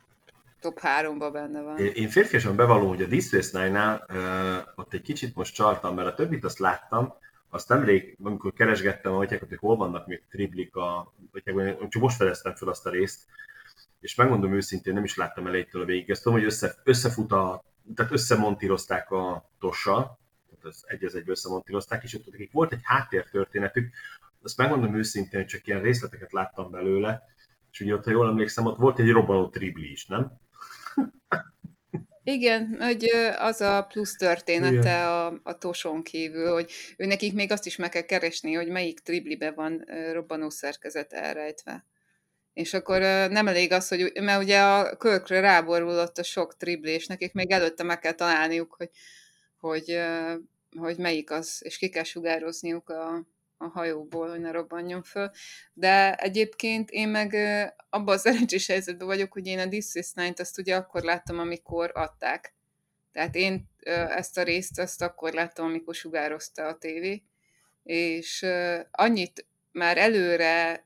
top 0.61 0.81
3-ban 0.83 1.31
benne 1.33 1.61
van. 1.61 1.79
Én, 1.79 1.93
én 1.95 2.09
férfiasan 2.09 2.57
bevallom, 2.57 2.89
hogy 2.89 3.03
a 3.03 3.07
Deep 3.07 3.23
Space 3.23 3.59
Nine-nál 3.59 4.07
uh, 4.09 4.85
ott 4.85 4.95
egy 4.95 5.03
kicsit 5.03 5.35
most 5.35 5.55
csaltam, 5.55 5.95
mert 5.95 6.09
a 6.09 6.15
többit 6.15 6.45
azt 6.45 6.59
láttam, 6.59 7.15
azt 7.55 7.69
nemrég, 7.69 8.17
amikor 8.23 8.53
keresgettem 8.53 9.13
a 9.13 9.17
hatyákat, 9.17 9.49
hogy 9.49 9.59
hol 9.59 9.77
vannak 9.77 10.07
még 10.07 10.23
triplik 10.31 10.77
a, 10.77 11.13
csak 11.89 12.03
most 12.03 12.17
fedeztem 12.17 12.55
fel 12.55 12.69
azt 12.69 12.87
a 12.87 12.91
részt, 12.91 13.27
és 14.01 14.15
megmondom 14.15 14.55
őszintén, 14.55 14.95
nem 14.95 15.05
is 15.05 15.17
láttam 15.17 15.47
elejétől 15.47 15.83
a 15.83 15.85
végig. 15.85 16.11
Ezt 16.11 16.23
tudom, 16.23 16.39
hogy 16.39 16.47
össze, 16.47 16.75
összefut 16.85 17.33
a, 17.33 17.65
tehát 17.95 18.13
összemontírozták 18.13 19.11
a 19.11 19.51
tossal, 19.59 20.19
tehát 20.51 20.65
az 20.65 20.85
egy 20.87 21.05
az 21.05 21.15
egy 21.15 21.29
összemontírozták, 21.29 22.03
és 22.03 22.15
ott 22.15 22.31
nekik 22.31 22.53
volt 22.53 22.73
egy 22.73 22.81
háttértörténetük, 22.83 23.95
azt 24.43 24.57
megmondom 24.57 24.97
őszintén, 24.97 25.47
csak 25.47 25.67
ilyen 25.67 25.83
részleteket 25.83 26.33
láttam 26.33 26.71
belőle, 26.71 27.23
és 27.71 27.81
ugye 27.81 27.95
ott, 27.95 28.05
ha 28.05 28.11
jól 28.11 28.29
emlékszem, 28.29 28.67
ott 28.67 28.79
volt 28.79 28.99
egy 28.99 29.11
robbanó 29.11 29.49
tribli 29.49 29.91
is, 29.91 30.07
nem? 30.07 30.33
Igen, 32.25 32.77
hogy 32.81 33.11
az 33.39 33.61
a 33.61 33.83
plusz 33.83 34.17
története 34.17 35.09
a, 35.09 35.41
a 35.43 35.59
toson 35.59 36.03
kívül, 36.03 36.53
hogy 36.53 36.71
ő 36.97 37.07
nekik 37.07 37.33
még 37.33 37.53
azt 37.53 37.67
is 37.67 37.77
meg 37.77 37.91
kell 37.91 38.03
keresni, 38.03 38.53
hogy 38.53 38.69
melyik 38.69 39.01
triblibe 39.01 39.51
van 39.51 39.85
robbanó 40.13 40.51
szerkezet 40.51 41.13
elrejtve. 41.13 41.85
És 42.53 42.75
akkor 42.75 43.01
nem 43.31 43.49
elég 43.49 43.73
az, 43.73 43.89
hogy, 43.89 44.13
mert 44.21 44.43
ugye 44.43 44.61
a 44.61 44.97
kölkre 44.97 45.41
ráborulott 45.41 46.19
a 46.19 46.23
sok 46.23 46.57
tribli, 46.57 46.91
és 46.91 47.07
nekik 47.07 47.33
még 47.33 47.51
előtte 47.51 47.83
meg 47.83 47.99
kell 47.99 48.13
találniuk, 48.13 48.75
hogy, 48.75 48.91
hogy, 49.57 50.01
hogy 50.77 50.97
melyik 50.97 51.31
az, 51.31 51.61
és 51.65 51.79
ki 51.79 51.89
kell 51.89 52.03
sugározniuk 52.03 52.89
a, 52.89 53.27
a 53.63 53.69
hajóból, 53.69 54.29
hogy 54.29 54.41
ne 54.41 54.51
robbanjon 54.51 55.03
föl. 55.03 55.31
De 55.73 56.15
egyébként 56.15 56.91
én 56.91 57.09
meg 57.09 57.35
abban 57.91 58.15
a 58.15 58.19
szerencsés 58.19 58.67
helyzetben 58.67 59.07
vagyok, 59.07 59.33
hogy 59.33 59.47
én 59.47 59.59
a 59.59 59.69
This 59.69 59.95
is 59.95 60.13
Night 60.13 60.41
azt 60.41 60.59
ugye 60.59 60.77
akkor 60.77 61.03
láttam, 61.03 61.39
amikor 61.39 61.91
adták. 61.95 62.55
Tehát 63.13 63.35
én 63.35 63.71
ezt 64.09 64.39
a 64.39 64.43
részt 64.43 64.79
azt 64.79 65.03
akkor 65.03 65.33
láttam, 65.33 65.65
amikor 65.67 65.95
sugározta 65.95 66.67
a 66.67 66.79
tévé, 66.79 67.23
és 67.83 68.47
annyit 68.91 69.47
már 69.73 69.99
előre 69.99 70.83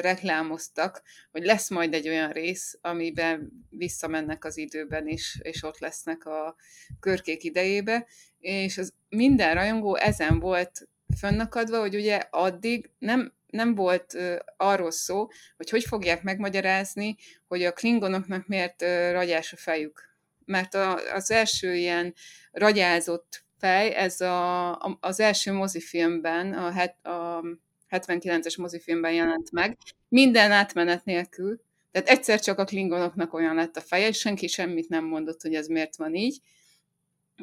reklámoztak, 0.00 1.02
hogy 1.30 1.44
lesz 1.44 1.70
majd 1.70 1.94
egy 1.94 2.08
olyan 2.08 2.30
rész, 2.30 2.78
amiben 2.80 3.66
visszamennek 3.70 4.44
az 4.44 4.56
időben 4.56 5.08
is, 5.08 5.38
és 5.42 5.62
ott 5.62 5.78
lesznek 5.78 6.24
a 6.24 6.56
körkék 7.00 7.44
idejébe, 7.44 8.06
és 8.38 8.78
az 8.78 8.92
minden 9.08 9.54
rajongó 9.54 9.96
ezen 9.96 10.38
volt 10.38 10.88
fönnakadva, 11.18 11.80
hogy 11.80 11.94
ugye 11.94 12.22
addig 12.30 12.90
nem, 12.98 13.32
nem 13.46 13.74
volt 13.74 14.14
uh, 14.14 14.36
arról 14.56 14.90
szó, 14.90 15.28
hogy 15.56 15.70
hogy 15.70 15.84
fogják 15.84 16.22
megmagyarázni, 16.22 17.16
hogy 17.46 17.64
a 17.64 17.72
klingonoknak 17.72 18.46
miért 18.46 18.82
uh, 18.82 19.10
ragyás 19.10 19.52
a 19.52 19.56
fejük. 19.56 20.16
Mert 20.44 20.74
a, 20.74 21.14
az 21.14 21.30
első 21.30 21.74
ilyen 21.74 22.14
ragyázott 22.52 23.46
fej, 23.58 23.94
ez 23.94 24.20
a, 24.20 24.70
a, 24.72 24.98
az 25.00 25.20
első 25.20 25.52
mozifilmben, 25.52 26.52
a, 26.52 26.70
het, 26.70 27.06
a 27.06 27.42
79-es 27.90 28.58
mozifilmben 28.58 29.12
jelent 29.12 29.50
meg, 29.50 29.76
minden 30.08 30.50
átmenet 30.50 31.04
nélkül, 31.04 31.60
tehát 31.90 32.08
egyszer 32.08 32.40
csak 32.40 32.58
a 32.58 32.64
klingonoknak 32.64 33.34
olyan 33.34 33.54
lett 33.54 33.76
a 33.76 33.80
feje, 33.80 34.08
és 34.08 34.18
senki 34.18 34.46
semmit 34.46 34.88
nem 34.88 35.04
mondott, 35.04 35.42
hogy 35.42 35.54
ez 35.54 35.66
miért 35.66 35.96
van 35.96 36.14
így, 36.14 36.40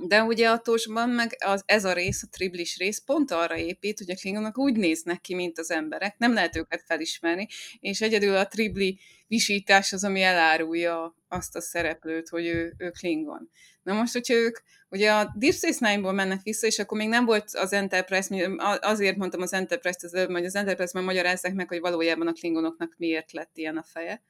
de 0.02 0.24
ugye 0.24 0.50
a 0.50 0.60
tosban 0.60 1.10
meg 1.10 1.36
az, 1.46 1.64
ez 1.66 1.86
a 1.86 1.94
rész, 1.94 2.24
a 2.24 2.28
triblis 2.32 2.78
rész 2.78 3.02
pont 3.06 3.32
arra 3.32 3.58
épít, 3.58 3.98
hogy 3.98 4.12
a 4.12 4.16
klingonok 4.16 4.58
úgy 4.58 4.76
néznek 4.76 5.22
ki, 5.22 5.36
mint 5.36 5.58
az 5.58 5.72
emberek, 5.72 6.18
nem 6.18 6.34
lehet 6.34 6.56
őket 6.56 6.84
felismerni, 6.86 7.48
és 7.80 8.02
egyedül 8.02 8.36
a 8.36 8.48
tribli 8.48 9.00
visítás 9.28 9.94
az, 9.94 10.04
ami 10.04 10.22
elárulja 10.22 11.16
azt 11.28 11.56
a 11.56 11.62
szereplőt, 11.62 12.30
hogy 12.30 12.46
ő, 12.46 12.74
ő 12.78 12.90
klingon. 12.90 13.50
Na 13.84 13.94
most, 13.94 14.14
hogyha 14.14 14.34
ők 14.34 14.58
ugye 14.90 15.12
a 15.12 15.34
Deep 15.38 15.54
Space 15.54 15.90
Nine-ból 15.90 16.12
mennek 16.12 16.42
vissza, 16.44 16.68
és 16.68 16.80
akkor 16.80 16.98
még 16.98 17.08
nem 17.08 17.26
volt 17.26 17.50
az 17.54 17.74
Enterprise, 17.74 18.52
azért 18.82 19.18
mondtam 19.18 19.42
az 19.42 19.54
Enterprise-t 19.54 20.04
az 20.04 20.14
előbb, 20.14 20.32
hogy 20.32 20.46
az 20.46 20.56
Enterprise-ben 20.56 21.04
magyarázzák 21.04 21.54
meg, 21.54 21.68
hogy 21.68 21.80
valójában 21.80 22.28
a 22.28 22.34
klingonoknak 22.34 22.94
miért 22.98 23.32
lett 23.32 23.58
ilyen 23.58 23.78
a 23.78 23.84
feje. 23.84 24.24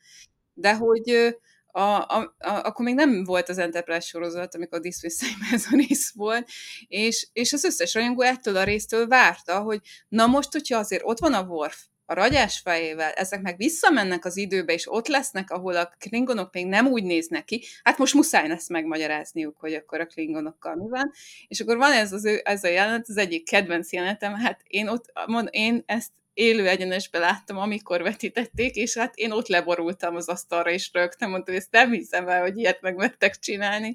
De 0.54 0.76
hogy 0.76 1.36
a, 1.76 2.06
a, 2.08 2.36
a, 2.38 2.50
akkor 2.50 2.86
még 2.86 2.96
nem 2.96 3.24
volt 3.24 3.50
az 3.50 3.58
Enterprise 3.58 4.08
sorozat, 4.08 4.56
amikor 4.56 4.78
a 4.78 4.82
Disney 4.82 5.12
ez 5.52 5.66
a 5.72 5.76
rész 5.76 6.12
volt, 6.14 6.50
és, 6.88 7.28
és 7.34 7.54
az 7.54 7.64
összes 7.64 7.94
rajongó 7.94 8.22
ettől 8.22 8.58
a 8.58 8.64
résztől 8.64 9.08
várta, 9.08 9.60
hogy 9.60 9.80
na 10.08 10.26
most, 10.26 10.52
hogyha 10.52 10.78
azért 10.78 11.02
ott 11.06 11.20
van 11.20 11.34
a 11.34 11.42
Worf, 11.42 11.78
a 12.06 12.14
ragyás 12.14 12.60
fejével, 12.60 13.12
ezek 13.12 13.42
meg 13.42 13.58
visszamennek 13.58 14.26
az 14.26 14.38
időbe, 14.38 14.74
és 14.74 14.92
ott 14.92 15.08
lesznek, 15.08 15.52
ahol 15.52 15.76
a 15.76 15.92
klingonok 16.00 16.54
még 16.54 16.66
nem 16.66 16.88
úgy 16.88 17.04
néznek 17.04 17.46
ki, 17.46 17.64
hát 17.84 17.98
most 17.98 18.14
muszáj 18.14 18.48
lesz 18.48 18.70
megmagyarázniuk, 18.70 19.58
hogy 19.58 19.74
akkor 19.74 20.00
a 20.00 20.06
klingonokkal 20.06 20.76
mi 20.76 20.90
van. 20.90 21.12
És 21.48 21.60
akkor 21.60 21.78
van 21.78 21.92
ez, 21.92 22.12
az 22.12 22.26
ő, 22.26 22.42
ez 22.44 22.64
a 22.64 22.68
jelenet, 22.68 23.10
az 23.10 23.18
egyik 23.18 23.50
kedvenc 23.50 23.92
jelenetem, 23.92 24.34
hát 24.34 24.62
én 24.68 24.88
ott, 24.88 25.12
mond, 25.26 25.48
én 25.52 25.84
ezt 25.86 26.12
élő 26.36 26.68
egyenesbe 26.68 27.20
láttam, 27.20 27.58
amikor 27.58 28.02
vetítették, 28.02 28.76
és 28.76 28.98
hát 28.98 29.16
én 29.16 29.32
ott 29.32 29.48
leborultam 29.48 30.16
az 30.16 30.28
asztalra, 30.28 30.70
és 30.70 30.90
rögtem, 30.94 31.30
mondtam, 31.30 31.54
hogy 31.54 31.64
ezt 31.64 31.72
nem 31.72 31.92
hiszem 31.92 32.28
el, 32.28 32.42
hogy 32.42 32.58
ilyet 32.58 32.82
megvettek 32.82 33.40
csinálni, 33.40 33.94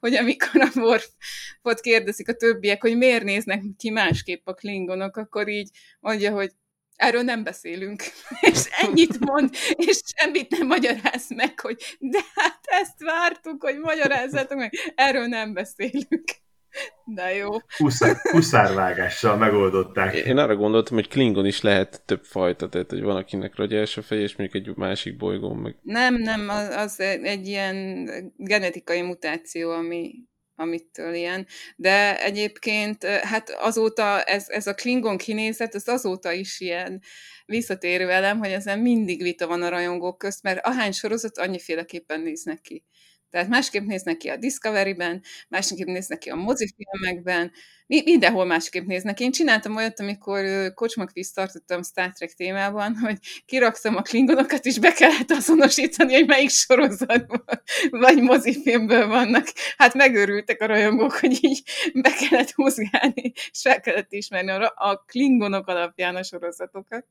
hogy 0.00 0.14
amikor 0.14 0.60
a 0.60 0.70
Worfot 0.74 1.80
kérdezik 1.80 2.28
a 2.28 2.34
többiek, 2.34 2.82
hogy 2.82 2.96
miért 2.96 3.24
néznek 3.24 3.62
ki 3.78 3.90
másképp 3.90 4.46
a 4.46 4.54
klingonok, 4.54 5.16
akkor 5.16 5.48
így 5.48 5.68
mondja, 6.00 6.32
hogy 6.32 6.50
erről 6.96 7.22
nem 7.22 7.42
beszélünk, 7.42 8.02
és 8.52 8.68
ennyit 8.70 9.18
mond, 9.18 9.54
és 9.70 10.00
semmit 10.16 10.50
nem 10.50 10.66
magyaráz 10.66 11.28
meg, 11.28 11.60
hogy 11.60 11.96
de 11.98 12.20
hát 12.34 12.60
ezt 12.64 13.02
vártuk, 13.02 13.62
hogy 13.62 13.78
magyarázzatok 13.78 14.58
meg, 14.58 14.72
erről 14.94 15.26
nem 15.26 15.52
beszélünk. 15.52 16.24
De 17.14 17.34
jó. 17.34 17.48
Huszár, 17.76 18.16
huszárvágással 18.30 19.36
megoldották. 19.36 20.14
Én 20.14 20.36
arra 20.36 20.56
gondoltam, 20.56 20.94
hogy 20.94 21.08
Klingon 21.08 21.46
is 21.46 21.60
lehet 21.60 22.02
több 22.04 22.24
fajta, 22.24 22.68
tehát 22.68 22.90
hogy 22.90 23.02
van, 23.02 23.16
akinek 23.16 23.56
ragyás 23.56 23.96
a 23.96 24.02
fej, 24.02 24.20
és 24.20 24.36
mondjuk 24.36 24.66
egy 24.66 24.76
másik 24.76 25.16
bolygón 25.16 25.56
meg. 25.56 25.76
Nem, 25.82 26.14
nem, 26.14 26.48
az, 26.48 26.68
az 26.68 27.00
egy 27.00 27.46
ilyen 27.46 28.08
genetikai 28.36 29.02
mutáció, 29.02 29.70
ami, 29.70 30.14
amitől 30.54 31.14
ilyen. 31.14 31.46
De 31.76 32.22
egyébként, 32.22 33.04
hát 33.04 33.50
azóta 33.50 34.22
ez, 34.22 34.44
ez 34.48 34.66
a 34.66 34.74
Klingon 34.74 35.16
kinézet, 35.16 35.74
ez 35.74 35.88
azóta 35.88 36.32
is 36.32 36.60
ilyen 36.60 37.02
visszatérő 37.46 38.10
elem, 38.10 38.38
hogy 38.38 38.50
ezen 38.50 38.78
mindig 38.78 39.22
vita 39.22 39.46
van 39.46 39.62
a 39.62 39.68
rajongók 39.68 40.18
közt, 40.18 40.42
mert 40.42 40.66
ahány 40.66 40.92
sorozat 40.92 41.38
annyiféleképpen 41.38 42.20
néznek 42.20 42.60
ki. 42.60 42.84
Tehát 43.32 43.48
másképp 43.48 43.86
néznek 43.86 44.16
ki 44.16 44.28
a 44.28 44.36
Discovery-ben, 44.36 45.22
másképp 45.48 45.86
néznek 45.86 46.18
ki 46.18 46.30
a 46.30 46.34
mozifilmekben, 46.34 47.52
mindenhol 47.86 48.44
másképp 48.44 48.86
néznek. 48.86 49.20
Én 49.20 49.30
csináltam 49.30 49.76
olyat, 49.76 50.00
amikor 50.00 50.44
kocsmakvíz 50.74 51.32
tartottam 51.32 51.82
Star 51.82 52.12
Trek 52.12 52.32
témában, 52.32 52.96
hogy 52.96 53.18
kiraktam 53.44 53.96
a 53.96 54.02
klingonokat, 54.02 54.64
és 54.64 54.78
be 54.78 54.92
kellett 54.92 55.30
azonosítani, 55.30 56.14
hogy 56.14 56.26
melyik 56.26 56.50
sorozatban 56.50 57.44
vagy 58.04 58.22
mozifilmből 58.22 59.06
vannak. 59.06 59.46
Hát 59.76 59.94
megőrültek 59.94 60.60
a 60.60 60.66
rajongók, 60.66 61.12
hogy 61.12 61.44
így 61.44 61.62
be 61.94 62.12
kellett 62.12 62.50
húzgálni, 62.50 63.32
és 63.34 63.60
fel 63.60 63.80
kellett 63.80 64.12
ismerni 64.12 64.50
a, 64.50 64.72
a 64.76 64.96
klingonok 64.96 65.66
alapján 65.66 66.16
a 66.16 66.22
sorozatokat. 66.22 67.06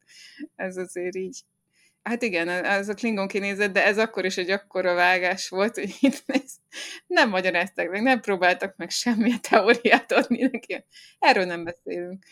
Ez 0.55 0.77
azért 0.77 1.15
így 1.15 1.41
Hát 2.03 2.21
igen, 2.21 2.49
ez 2.49 2.89
a 2.89 2.93
Klingon 2.93 3.27
kinézet, 3.27 3.71
de 3.71 3.85
ez 3.85 3.97
akkor 3.97 4.25
is 4.25 4.37
egy 4.37 4.49
akkora 4.49 4.93
vágás 4.93 5.49
volt, 5.49 5.75
hogy 5.75 5.95
itt 5.99 6.23
nem 7.07 7.29
magyarázták 7.29 7.89
meg, 7.89 8.01
nem 8.01 8.19
próbáltak 8.19 8.75
meg 8.77 8.89
semmilyen 8.89 9.41
teóriát 9.49 10.11
adni 10.11 10.41
neki. 10.51 10.85
Erről 11.19 11.45
nem 11.45 11.63
beszélünk. 11.63 12.23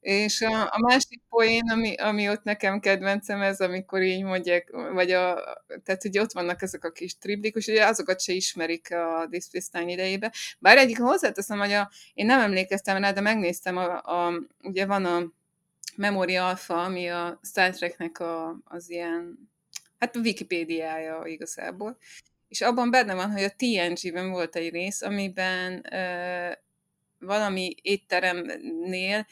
És 0.00 0.40
a, 0.40 0.62
a 0.62 0.78
másik 0.78 1.22
poén, 1.28 1.70
ami, 1.70 1.94
ami 1.94 2.28
ott 2.28 2.42
nekem 2.42 2.80
kedvencem, 2.80 3.42
ez 3.42 3.60
amikor 3.60 4.02
így 4.02 4.22
mondják, 4.22 4.70
vagy 4.70 5.10
a, 5.10 5.42
tehát 5.84 6.02
hogy 6.02 6.18
ott 6.18 6.32
vannak 6.32 6.62
ezek 6.62 6.84
a 6.84 6.92
kis 6.92 7.18
triblik, 7.18 7.54
és 7.54 7.66
ugye 7.66 7.86
azokat 7.86 8.20
se 8.20 8.32
ismerik 8.32 8.94
a 8.94 9.26
Display 9.30 9.90
idejébe. 9.90 10.32
Bár 10.58 10.78
egyik 10.78 10.98
hozzáteszem, 11.00 11.58
hogy 11.58 11.72
a, 11.72 11.90
én 12.14 12.26
nem 12.26 12.40
emlékeztem 12.40 12.96
rá, 12.96 13.12
de 13.12 13.20
megnéztem, 13.20 13.76
a, 13.76 14.02
a, 14.02 14.32
ugye 14.62 14.86
van 14.86 15.04
a 15.04 15.32
Memory 15.96 16.36
Alpha, 16.36 16.74
ami 16.74 17.08
a 17.08 17.40
Star 17.42 17.70
Treknek 17.70 18.20
a, 18.20 18.60
az 18.64 18.90
ilyen, 18.90 19.50
hát 19.98 20.16
a 20.16 20.20
Wikipédiája 20.20 21.22
igazából. 21.24 21.98
És 22.48 22.60
abban 22.60 22.90
benne 22.90 23.14
van, 23.14 23.30
hogy 23.30 23.42
a 23.42 23.54
TNG-ben 23.56 24.30
volt 24.30 24.56
egy 24.56 24.70
rész, 24.70 25.02
amiben 25.02 25.94
ö, 25.94 26.50
valami 27.18 27.74
étteremnél 27.82 29.26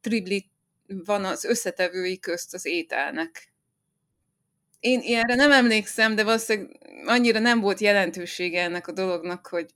tribli 0.00 0.50
van 0.86 1.24
az 1.24 1.44
összetevői 1.44 2.18
közt 2.18 2.54
az 2.54 2.66
ételnek. 2.66 3.52
Én 4.80 5.00
ilyenre 5.00 5.34
nem 5.34 5.52
emlékszem, 5.52 6.14
de 6.14 6.24
valószínűleg 6.24 6.78
annyira 7.04 7.38
nem 7.38 7.60
volt 7.60 7.80
jelentősége 7.80 8.62
ennek 8.62 8.88
a 8.88 8.92
dolognak, 8.92 9.46
hogy 9.46 9.74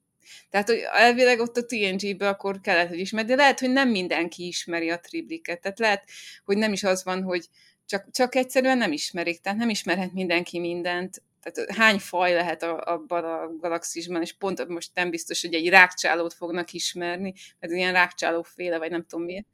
tehát, 0.50 0.68
hogy 0.68 0.82
elvileg 0.92 1.40
ott 1.40 1.56
a 1.56 1.64
TNG-be 1.64 2.28
akkor 2.28 2.60
kellett, 2.60 2.88
hogy 2.88 2.98
ismeri, 2.98 3.26
de 3.26 3.34
lehet, 3.34 3.60
hogy 3.60 3.70
nem 3.70 3.88
mindenki 3.88 4.46
ismeri 4.46 4.90
a 4.90 5.00
tribliket. 5.00 5.60
Tehát 5.60 5.78
lehet, 5.78 6.04
hogy 6.44 6.56
nem 6.56 6.72
is 6.72 6.82
az 6.82 7.04
van, 7.04 7.22
hogy 7.22 7.48
csak, 7.86 8.10
csak 8.10 8.34
egyszerűen 8.34 8.78
nem 8.78 8.92
ismerik, 8.92 9.40
tehát 9.40 9.58
nem 9.58 9.68
ismerhet 9.68 10.12
mindenki 10.12 10.58
mindent. 10.58 11.22
Tehát 11.42 11.70
hány 11.72 11.98
faj 11.98 12.32
lehet 12.32 12.62
a, 12.62 12.80
abban 12.80 13.24
a 13.24 13.56
galaxisban, 13.56 14.22
és 14.22 14.32
pont 14.32 14.68
most 14.68 14.90
nem 14.94 15.10
biztos, 15.10 15.40
hogy 15.40 15.54
egy 15.54 15.68
rákcsálót 15.68 16.34
fognak 16.34 16.72
ismerni, 16.72 17.34
mert 17.60 17.72
ilyen 17.72 17.92
rákcsálóféle, 17.92 18.78
vagy 18.78 18.90
nem 18.90 19.06
tudom 19.06 19.24
miért 19.24 19.46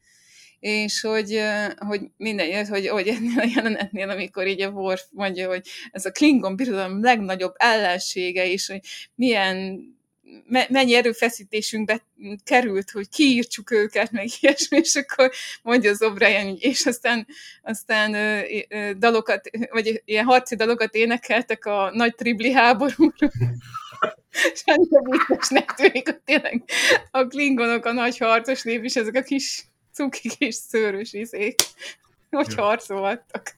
és 0.60 1.00
hogy, 1.00 1.42
hogy 1.76 2.00
minden, 2.16 2.66
hogy, 2.66 2.88
hogy 2.88 3.08
ennél 3.08 3.38
a 3.38 3.50
jelenetnél, 3.54 4.10
amikor 4.10 4.46
így 4.46 4.60
a 4.60 4.70
Worf 4.70 5.02
mondja, 5.10 5.48
hogy 5.48 5.66
ez 5.90 6.04
a 6.04 6.10
Klingon 6.10 6.56
birodalom 6.56 7.02
legnagyobb 7.02 7.54
ellensége, 7.56 8.46
és 8.46 8.66
hogy 8.66 8.80
milyen 9.14 9.82
mennyi 10.68 10.94
erőfeszítésünkbe 10.94 12.02
került, 12.44 12.90
hogy 12.90 13.08
kiírtsuk 13.08 13.70
őket, 13.70 14.10
meg 14.10 14.26
ilyesmi, 14.40 14.78
és 14.78 14.94
akkor 14.94 15.30
mondja 15.62 15.90
az 15.90 16.00
O'Brien, 16.02 16.58
és 16.58 16.86
aztán, 16.86 17.26
aztán 17.62 18.16
dalokat, 18.98 19.50
vagy 19.70 20.02
ilyen 20.04 20.24
harci 20.24 20.56
dalokat 20.56 20.94
énekeltek 20.94 21.64
a 21.64 21.90
nagy 21.94 22.14
tribli 22.14 22.52
háborúra. 22.52 23.30
és 24.52 24.62
viccesnek 25.02 25.72
tűnik, 25.72 26.06
hogy 26.06 26.20
tényleg 26.20 26.62
a 27.10 27.26
klingonok 27.26 27.84
a 27.84 27.92
nagy 27.92 28.18
harcos 28.18 28.62
nép, 28.62 28.84
és 28.84 28.96
ezek 28.96 29.14
a 29.14 29.22
kis 29.22 29.64
cukik 29.92 30.32
és 30.38 30.54
szőrös 30.54 31.12
izék, 31.12 31.60
hogy 32.30 32.52
ja. 32.56 32.62
harcoltak. 32.62 33.54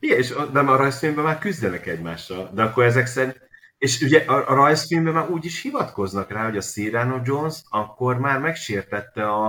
Igen, 0.00 0.18
és 0.18 0.34
nem 0.52 0.68
a 0.68 0.76
rajzfilmben 0.76 1.24
már 1.24 1.38
küzdenek 1.38 1.86
egymással, 1.86 2.50
de 2.54 2.62
akkor 2.62 2.84
ezek 2.84 3.06
szerint 3.06 3.40
és 3.78 4.00
ugye 4.00 4.24
a, 4.26 4.50
a 4.50 4.54
rajzfilmben 4.54 5.12
már 5.12 5.30
úgy 5.30 5.44
is 5.44 5.62
hivatkoznak 5.62 6.30
rá, 6.30 6.44
hogy 6.44 6.56
a 6.56 6.60
Cyrano 6.60 7.20
Jones 7.24 7.56
akkor 7.68 8.18
már 8.18 8.40
megsértette 8.40 9.28
a, 9.28 9.46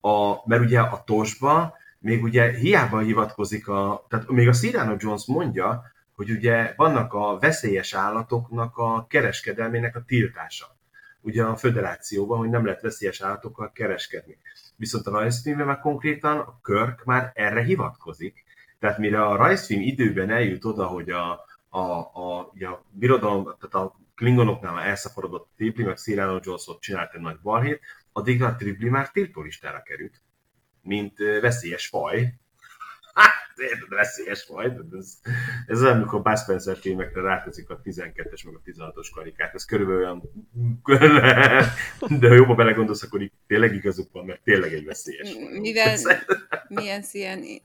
a 0.00 0.42
mert 0.44 0.62
ugye 0.62 0.80
a 0.80 1.02
tosba 1.04 1.76
még 1.98 2.22
ugye 2.22 2.50
hiába 2.50 2.98
hivatkozik 2.98 3.68
a, 3.68 4.06
tehát 4.08 4.30
még 4.30 4.48
a 4.48 4.52
Cyrano 4.52 4.94
Jones 4.98 5.26
mondja, 5.26 5.82
hogy 6.16 6.30
ugye 6.30 6.72
vannak 6.76 7.12
a 7.12 7.38
veszélyes 7.40 7.94
állatoknak 7.94 8.76
a 8.76 9.06
kereskedelmének 9.08 9.96
a 9.96 10.04
tiltása. 10.06 10.66
Ugye 11.20 11.44
a 11.44 11.56
föderációban, 11.56 12.38
hogy 12.38 12.48
nem 12.48 12.64
lehet 12.64 12.82
veszélyes 12.82 13.20
állatokkal 13.20 13.72
kereskedni. 13.72 14.38
Viszont 14.76 15.06
a 15.06 15.10
rajzfilmben 15.10 15.66
már 15.66 15.78
konkrétan 15.80 16.38
a 16.38 16.58
Körk 16.62 17.04
már 17.04 17.32
erre 17.34 17.62
hivatkozik. 17.62 18.44
Tehát 18.78 18.98
mire 18.98 19.24
a 19.24 19.36
rajzfilm 19.36 19.80
időben 19.80 20.30
eljut 20.30 20.64
oda, 20.64 20.86
hogy 20.86 21.10
a, 21.10 21.44
a, 21.68 21.78
a, 21.78 22.38
a 22.40 22.84
birodalom, 22.90 23.44
tehát 23.44 23.74
a 23.74 23.96
klingonoknál 24.14 24.80
elszaporodott 24.80 25.50
Tripli, 25.56 25.84
meg 25.84 25.98
Cyrano 25.98 26.38
Jones 26.42 26.68
ott 26.68 26.80
csinált 26.80 27.14
egy 27.14 27.20
nagy 27.20 27.38
balhét, 27.42 27.80
addig 28.12 28.42
a 28.42 28.56
Tripli 28.56 28.88
már 28.88 29.10
tiltólistára 29.10 29.82
került, 29.82 30.22
mint 30.82 31.18
veszélyes 31.40 31.86
faj. 31.86 32.32
Hát, 33.14 33.58
érted, 33.70 33.88
veszélyes 33.88 34.42
faj. 34.42 34.76
Ez, 34.98 35.18
ez 35.66 35.82
olyan, 35.82 35.96
amikor 35.96 36.22
Buzz 36.22 36.42
Spencer 36.42 36.76
filmekre 36.76 37.20
ráteszik 37.20 37.70
a 37.70 37.80
12-es 37.80 38.44
meg 38.44 38.54
a 38.54 38.60
16-os 38.64 39.08
karikát. 39.14 39.54
Ez 39.54 39.64
körülbelül 39.64 40.02
olyan... 40.02 40.22
De 42.20 42.28
ha 42.28 42.34
jobban 42.34 42.56
belegondolsz, 42.56 43.02
akkor 43.02 43.22
így 43.22 43.32
tényleg 43.46 43.74
igazuk 43.74 44.12
van, 44.12 44.24
mert 44.24 44.42
tényleg 44.42 44.72
egy 44.72 44.84
veszélyes 44.84 45.32
faj. 45.32 45.58
Mivel 45.58 45.96
milyen 46.68 47.04
ilyen 47.12 47.60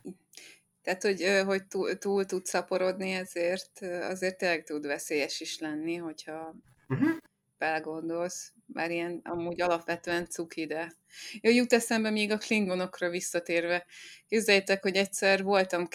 tehát, 0.83 1.03
hogy, 1.03 1.41
hogy 1.45 1.67
túl, 1.67 1.97
túl 1.97 2.25
tud 2.25 2.45
szaporodni, 2.45 3.11
ezért 3.11 3.81
azért 3.81 4.37
tényleg 4.37 4.63
tud 4.63 4.85
veszélyes 4.85 5.39
is 5.39 5.59
lenni, 5.59 5.95
hogyha 5.95 6.55
uh-huh. 6.87 7.17
belegondolsz. 7.57 8.53
Már 8.65 8.91
ilyen 8.91 9.19
amúgy 9.23 9.61
alapvetően 9.61 10.25
cuki, 10.29 10.65
de... 10.65 10.93
Jó, 11.41 11.51
jut 11.51 11.73
eszembe 11.73 12.09
még 12.09 12.31
a 12.31 12.37
klingonokra 12.37 13.09
visszatérve. 13.09 13.85
Képzeljétek, 14.27 14.81
hogy 14.81 14.95
egyszer 14.95 15.43
voltam 15.43 15.87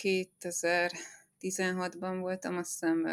2016-ban 1.41 2.17
voltam, 2.21 2.57
azt 2.57 2.71
hiszem 2.71 3.07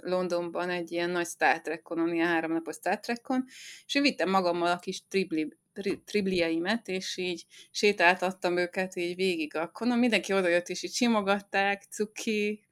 Londonban 0.00 0.70
egy 0.70 0.92
ilyen 0.92 1.10
nagy 1.10 1.26
Star 1.26 1.60
Trek-on, 1.60 2.14
ilyen 2.14 2.28
háromnapos 2.28 2.74
Star 2.74 3.00
Trek-on, 3.00 3.44
és 3.86 3.94
én 3.94 4.02
vittem 4.02 4.30
magammal 4.30 4.70
a 4.70 4.78
kis 4.78 5.06
tribli 5.08 5.56
triblieimet, 6.04 6.88
és 6.88 7.16
így 7.16 7.46
sétáltattam 7.70 8.56
őket 8.56 8.96
így 8.96 9.16
végig 9.16 9.56
a 9.56 9.70
konon. 9.70 9.98
Mindenki 9.98 10.32
odajött, 10.32 10.68
és 10.68 10.82
így 10.82 10.94
simogatták, 10.94 11.82
cuki. 11.90 12.64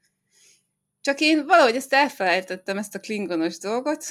Csak 1.01 1.21
én 1.21 1.47
valahogy 1.47 1.77
ezt 1.77 1.93
elfelejtettem, 1.93 2.79
ezt 2.79 2.95
a 2.95 3.01
klingonos 3.01 3.59
dolgot, 3.59 4.05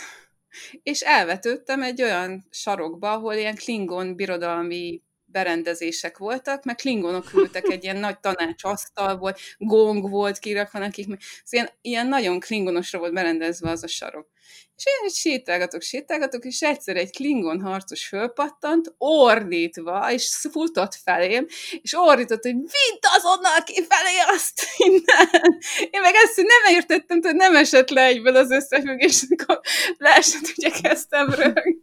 és 0.84 1.02
elvetődtem 1.02 1.82
egy 1.82 2.02
olyan 2.02 2.46
sarokba, 2.50 3.12
ahol 3.12 3.34
ilyen 3.34 3.56
klingon 3.56 4.16
birodalmi 4.16 5.02
berendezések 5.34 6.18
voltak, 6.18 6.64
meg 6.64 6.76
klingonok 6.76 7.34
ültek, 7.34 7.70
egy 7.70 7.84
ilyen 7.84 7.98
nagy 7.98 8.20
tanácsasztal 8.20 9.18
volt, 9.18 9.40
gong 9.58 10.10
volt 10.10 10.40
kirakva 10.40 10.80
nekik, 10.80 11.06
szóval 11.06 11.20
ilyen, 11.50 11.70
ilyen 11.82 12.08
nagyon 12.08 12.40
klingonosra 12.40 13.00
volt 13.00 13.14
berendezve 13.14 13.70
az 13.70 13.84
a 13.84 13.88
sarok. 13.88 14.32
És 14.76 14.84
én 14.86 15.08
így 15.08 15.16
sétálgatok, 15.16 15.82
sétálgatok, 15.82 16.46
és 16.46 16.62
egyszer 16.62 16.98
egy 16.98 17.12
klingon 17.12 17.62
harcos 17.62 18.08
fölpattant, 18.08 18.94
ordítva, 18.98 20.12
és 20.12 20.36
futott 20.52 20.96
felém, 21.04 21.46
és 21.82 21.94
ordított, 21.94 22.44
hogy 22.44 22.54
vidd 22.54 23.04
azonnal 23.18 23.64
ki 23.64 23.86
felé 23.90 24.18
azt 24.36 24.62
innen! 24.78 25.60
Én 25.92 26.02
meg 26.02 26.14
ezt 26.16 26.36
nem 26.36 26.74
értettem, 26.74 27.20
hogy 27.22 27.36
nem 27.36 27.56
esett 27.56 27.90
le 27.90 28.04
egyből 28.04 28.36
az 28.36 28.52
összefüggés, 28.52 29.24
akkor 29.30 29.60
leesett, 29.98 30.54
ugye 30.58 30.70
kezdtem 30.70 31.30
rögni. 31.30 31.80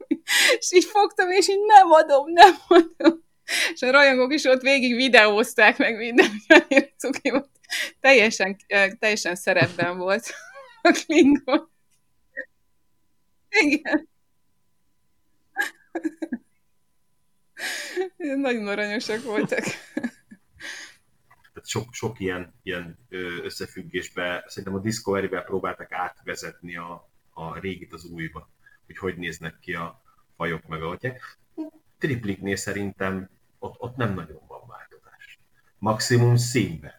És 0.59 0.73
így 0.73 0.85
fogtam, 0.85 1.31
és 1.31 1.49
így 1.49 1.65
nem 1.67 1.91
adom, 1.91 2.33
nem 2.33 2.55
adom. 2.69 3.29
És 3.75 3.83
a 3.83 3.91
rajongók 3.91 4.33
is 4.33 4.45
ott 4.45 4.63
végig 4.63 4.95
videózták 4.95 5.79
meg 5.79 5.97
minden, 5.97 6.31
cuki 7.01 7.31
volt. 7.31 7.49
Teljesen, 8.01 8.57
teljesen 8.99 9.35
szerepben 9.35 9.99
volt 9.99 10.35
a 10.83 11.01
Klingon. 11.05 11.71
Igen. 13.49 14.09
Nagyon 18.17 18.69
aranyosak 18.69 19.23
voltak. 19.23 19.65
Tehát 21.53 21.69
sok, 21.69 21.95
sok 21.95 22.21
ilyen, 22.21 22.55
ilyen 22.63 22.99
összefüggésbe, 23.43 24.45
szerintem 24.47 24.75
a 24.75 24.83
Discovery-be 24.83 25.43
próbáltak 25.43 25.93
átvezetni 25.93 26.77
a, 26.77 27.11
a 27.31 27.59
régit 27.59 27.93
az 27.93 28.05
újba, 28.05 28.51
hogy 28.87 28.97
hogy 28.97 29.17
néznek 29.17 29.59
ki 29.61 29.75
a 29.75 30.03
fajok 30.37 30.67
meg 30.67 30.83
ahogyek. 30.83 31.39
Tripliknél 31.99 32.57
szerintem 32.57 33.31
ott, 33.61 33.81
ott 33.81 33.97
nem 33.97 34.15
nagyon 34.15 34.41
van 34.49 34.61
változás. 34.67 35.39
Maximum 35.79 36.37
színben. 36.37 36.93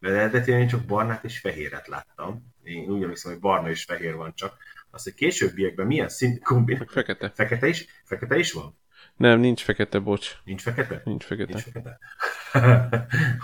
De 0.00 0.08
eredetileg 0.08 0.60
én 0.60 0.68
csak 0.68 0.84
barnát 0.84 1.24
és 1.24 1.38
fehéret 1.38 1.86
láttam. 1.86 2.54
Én 2.62 2.90
úgy 2.90 3.02
emlékszem, 3.02 3.32
hogy 3.32 3.40
barna 3.40 3.70
és 3.70 3.84
fehér 3.84 4.14
van 4.14 4.32
csak. 4.34 4.56
Azt, 4.90 5.04
hogy 5.04 5.14
későbbiekben 5.14 5.86
milyen 5.86 6.08
szín 6.08 6.40
kombinál. 6.42 6.86
Fekete. 6.86 7.30
Fekete 7.34 7.66
is? 7.66 7.86
Fekete 8.04 8.38
is 8.38 8.52
van? 8.52 8.78
Nem, 9.16 9.40
nincs 9.40 9.62
fekete, 9.62 9.98
bocs. 9.98 10.36
Nincs 10.44 10.62
fekete? 10.62 11.00
Nincs 11.04 11.24
fekete. 11.24 11.52
Nincs 11.52 11.62
fekete. 11.62 11.98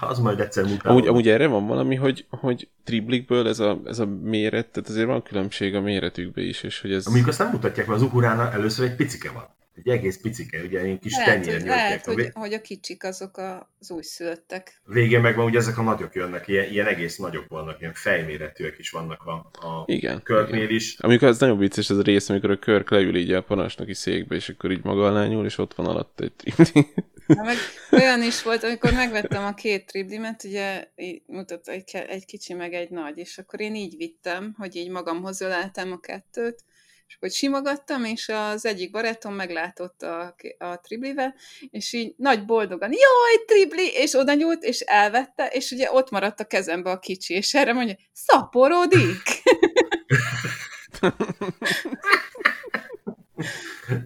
az 0.08 0.18
majd 0.18 0.40
egyszer 0.40 0.64
mutálom. 0.64 0.96
Amúgy, 0.96 1.08
amúgy 1.08 1.28
erre 1.28 1.46
van 1.46 1.66
valami, 1.66 1.94
hogy, 1.94 2.26
hogy 2.28 2.68
triplikből 2.84 3.48
ez 3.48 3.58
a, 3.58 3.80
ez 3.84 3.98
a 3.98 4.06
méret, 4.06 4.66
tehát 4.66 4.88
azért 4.88 5.06
van 5.06 5.22
különbség 5.22 5.74
a 5.74 5.80
méretükbe 5.80 6.40
is, 6.40 6.62
és 6.62 6.80
hogy 6.80 6.92
ez... 6.92 7.04
Mondjuk 7.04 7.28
azt 7.28 7.38
nem 7.38 7.50
mutatják, 7.50 7.86
mert 7.86 8.00
az 8.00 8.06
ukuránál 8.06 8.52
először 8.52 8.90
egy 8.90 8.96
picike 8.96 9.30
van. 9.30 9.48
Egy 9.74 9.88
egész 9.88 10.20
picike, 10.20 10.62
ugye 10.62 10.84
ilyen 10.84 10.98
kis 10.98 11.16
Lehet, 11.16 11.42
tenyér 11.42 11.58
hogy, 11.58 11.66
lehet. 11.68 12.06
A 12.06 12.10
hogy, 12.10 12.16
vég- 12.16 12.32
hogy 12.34 12.52
a 12.52 12.60
kicsik 12.60 13.04
azok 13.04 13.36
az 13.78 13.90
újszülöttek. 13.90 14.80
Végén 14.84 15.20
meg 15.20 15.36
van, 15.36 15.44
ugye 15.44 15.58
ezek 15.58 15.78
a 15.78 15.82
nagyok 15.82 16.14
jönnek, 16.14 16.48
ilyen, 16.48 16.70
ilyen 16.70 16.86
egész 16.86 17.16
nagyok 17.16 17.48
vannak, 17.48 17.80
ilyen 17.80 17.92
fejméretűek 17.92 18.78
is 18.78 18.90
vannak 18.90 19.22
a, 19.22 19.32
a 19.52 19.82
Igen. 19.86 20.22
Kirknél 20.24 20.62
igen. 20.62 20.74
is. 20.74 20.98
Amikor 20.98 21.28
az 21.28 21.38
nagyon 21.38 21.58
vicces 21.58 21.90
az 21.90 21.98
a 21.98 22.02
rész, 22.02 22.28
amikor 22.28 22.50
a 22.50 22.58
Körk 22.58 22.90
leül 22.90 23.16
így 23.16 23.32
a 23.32 23.42
parancsnoki 23.42 23.94
székbe, 23.94 24.34
és 24.34 24.48
akkor 24.48 24.70
így 24.70 24.84
maga 24.84 25.06
alá 25.06 25.26
nyúl, 25.26 25.44
és 25.44 25.58
ott 25.58 25.74
van 25.74 25.86
alatt 25.86 26.20
egy 26.20 26.32
tripli. 26.32 26.86
Na, 27.26 27.42
meg 27.42 27.56
olyan 27.90 28.22
is 28.22 28.42
volt, 28.42 28.62
amikor 28.64 28.92
megvettem 28.92 29.44
a 29.44 29.54
két 29.54 29.86
triblimet, 29.86 30.44
ugye 30.44 30.88
mutatta 31.26 31.72
egy, 31.72 31.90
egy 32.08 32.24
kicsi 32.24 32.54
meg 32.54 32.72
egy 32.72 32.90
nagy, 32.90 33.18
és 33.18 33.38
akkor 33.38 33.60
én 33.60 33.74
így 33.74 33.96
vittem, 33.96 34.54
hogy 34.58 34.76
így 34.76 34.90
magamhoz 34.90 35.40
öleltem 35.40 35.92
a 35.92 36.00
kettőt, 36.00 36.64
és 37.12 37.18
akkor 37.18 37.30
simogattam, 37.30 38.04
és 38.04 38.28
az 38.28 38.66
egyik 38.66 38.90
barátom 38.90 39.34
meglátott 39.34 40.02
a, 40.02 40.34
a 40.58 40.80
triblivel, 40.80 41.34
és 41.70 41.92
így 41.92 42.14
nagy 42.16 42.44
boldogan, 42.44 42.90
jaj, 42.90 43.44
tribli, 43.46 43.86
és 43.86 44.14
oda 44.14 44.34
nyúlt, 44.34 44.62
és 44.62 44.80
elvette, 44.80 45.46
és 45.46 45.70
ugye 45.70 45.92
ott 45.92 46.10
maradt 46.10 46.40
a 46.40 46.44
kezembe 46.44 46.90
a 46.90 46.98
kicsi, 46.98 47.34
és 47.34 47.54
erre 47.54 47.72
mondja, 47.72 47.94
szaporodik! 48.12 49.22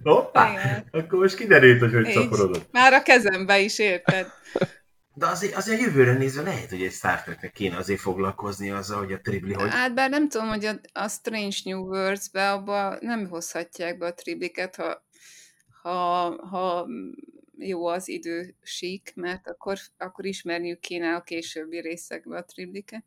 Hoppá! 0.03 0.51
Igen. 0.51 0.87
Akkor 0.91 1.19
most 1.19 1.35
kiderült, 1.35 1.79
hogy 1.79 1.93
hogy 1.93 2.07
Így. 2.07 2.13
szaporodott. 2.13 2.71
Már 2.71 2.93
a 2.93 3.01
kezembe 3.01 3.59
is, 3.59 3.79
érted? 3.79 4.27
De 5.17 5.27
azért, 5.27 5.55
azért 5.55 5.81
jövőre 5.81 6.13
nézve 6.13 6.41
lehet, 6.41 6.69
hogy 6.69 6.81
egy 6.81 6.91
Star 6.91 7.21
Treknek 7.21 7.51
kéne 7.51 7.77
azért 7.77 7.99
foglalkozni 7.99 8.69
azzal, 8.69 8.97
hogy 8.97 9.13
a 9.13 9.21
tribli, 9.21 9.53
hogy 9.53 9.69
Hát 9.69 9.93
bár 9.93 10.09
nem 10.09 10.29
tudom, 10.29 10.47
hogy 10.47 10.65
a, 10.65 10.79
a 10.93 11.07
Strange 11.07 11.55
New 11.63 11.79
Worlds-be 11.79 12.51
abba 12.51 12.97
nem 12.99 13.27
hozhatják 13.27 13.97
be 13.97 14.05
a 14.05 14.13
tribliket, 14.13 14.75
ha, 14.75 15.05
ha, 15.81 16.29
ha 16.47 16.87
jó 17.57 17.85
az 17.85 18.07
idő 18.07 18.55
sík, 18.61 19.11
mert 19.15 19.47
akkor, 19.47 19.77
akkor 19.97 20.25
ismerniük 20.25 20.79
kéne 20.79 21.15
a 21.15 21.21
későbbi 21.21 21.79
részekbe 21.79 22.37
a 22.37 22.45
tribliket. 22.45 23.03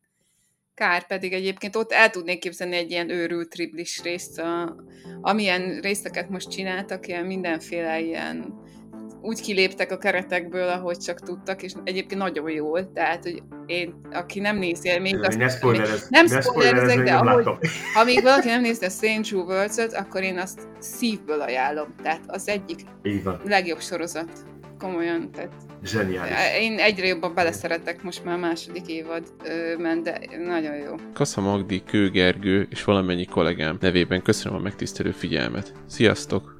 Kár 0.74 1.06
pedig 1.06 1.32
egyébként 1.32 1.76
ott 1.76 1.92
el 1.92 2.10
tudnék 2.10 2.40
képzelni 2.40 2.76
egy 2.76 2.90
ilyen 2.90 3.10
őrült 3.10 3.48
triblis 3.48 4.02
részt, 4.02 4.38
a, 4.38 4.76
amilyen 5.20 5.80
részeket 5.80 6.28
most 6.28 6.50
csináltak, 6.50 7.06
ilyen 7.06 7.26
mindenféle 7.26 8.00
ilyen 8.00 8.60
úgy 9.22 9.40
kiléptek 9.40 9.92
a 9.92 9.98
keretekből, 9.98 10.68
ahogy 10.68 10.98
csak 10.98 11.20
tudtak, 11.20 11.62
és 11.62 11.72
egyébként 11.85 12.20
nagyon 12.20 12.50
jól, 12.50 12.92
tehát, 12.92 13.22
hogy 13.22 13.42
én, 13.66 14.00
aki 14.12 14.40
nem 14.40 14.59
nézi 14.59 14.88
el 14.88 15.00
még 15.00 15.14
ne 15.14 15.26
azt, 15.26 15.56
spoilerezz, 15.56 16.09
nem 16.09 16.26
ne 16.26 16.40
spoilerezek, 16.40 17.02
de 17.02 17.12
ahogy, 17.14 17.44
ha 17.94 18.04
még 18.04 18.22
valaki 18.22 18.48
nem 18.48 18.61
nézte 18.61 18.87
a 18.87 18.90
Strange 18.90 19.37
worlds 19.37 19.78
akkor 19.94 20.22
én 20.22 20.38
azt 20.38 20.68
szívből 20.78 21.40
ajánlom. 21.40 21.94
Tehát 22.02 22.20
az 22.26 22.48
egyik 22.48 22.80
legjobb 23.44 23.80
sorozat. 23.80 24.30
Komolyan. 24.78 25.30
Tehát 25.33 25.52
zseniális. 25.85 26.33
én 26.61 26.78
egyre 26.78 27.06
jobban 27.06 27.35
beleszeretek 27.35 28.02
most 28.02 28.24
már 28.24 28.35
a 28.35 28.38
második 28.38 28.88
évad 28.88 29.22
ment, 29.78 30.02
de 30.02 30.20
nagyon 30.46 30.76
jó. 30.76 30.94
Kassa 31.14 31.40
Magdi, 31.40 31.83
Kő 31.85 32.11
Gergő 32.11 32.66
és 32.70 32.85
valamennyi 32.85 33.24
kollégám 33.24 33.76
nevében 33.80 34.22
köszönöm 34.22 34.59
a 34.59 34.62
megtisztelő 34.62 35.11
figyelmet. 35.11 35.72
Sziasztok! 35.87 36.59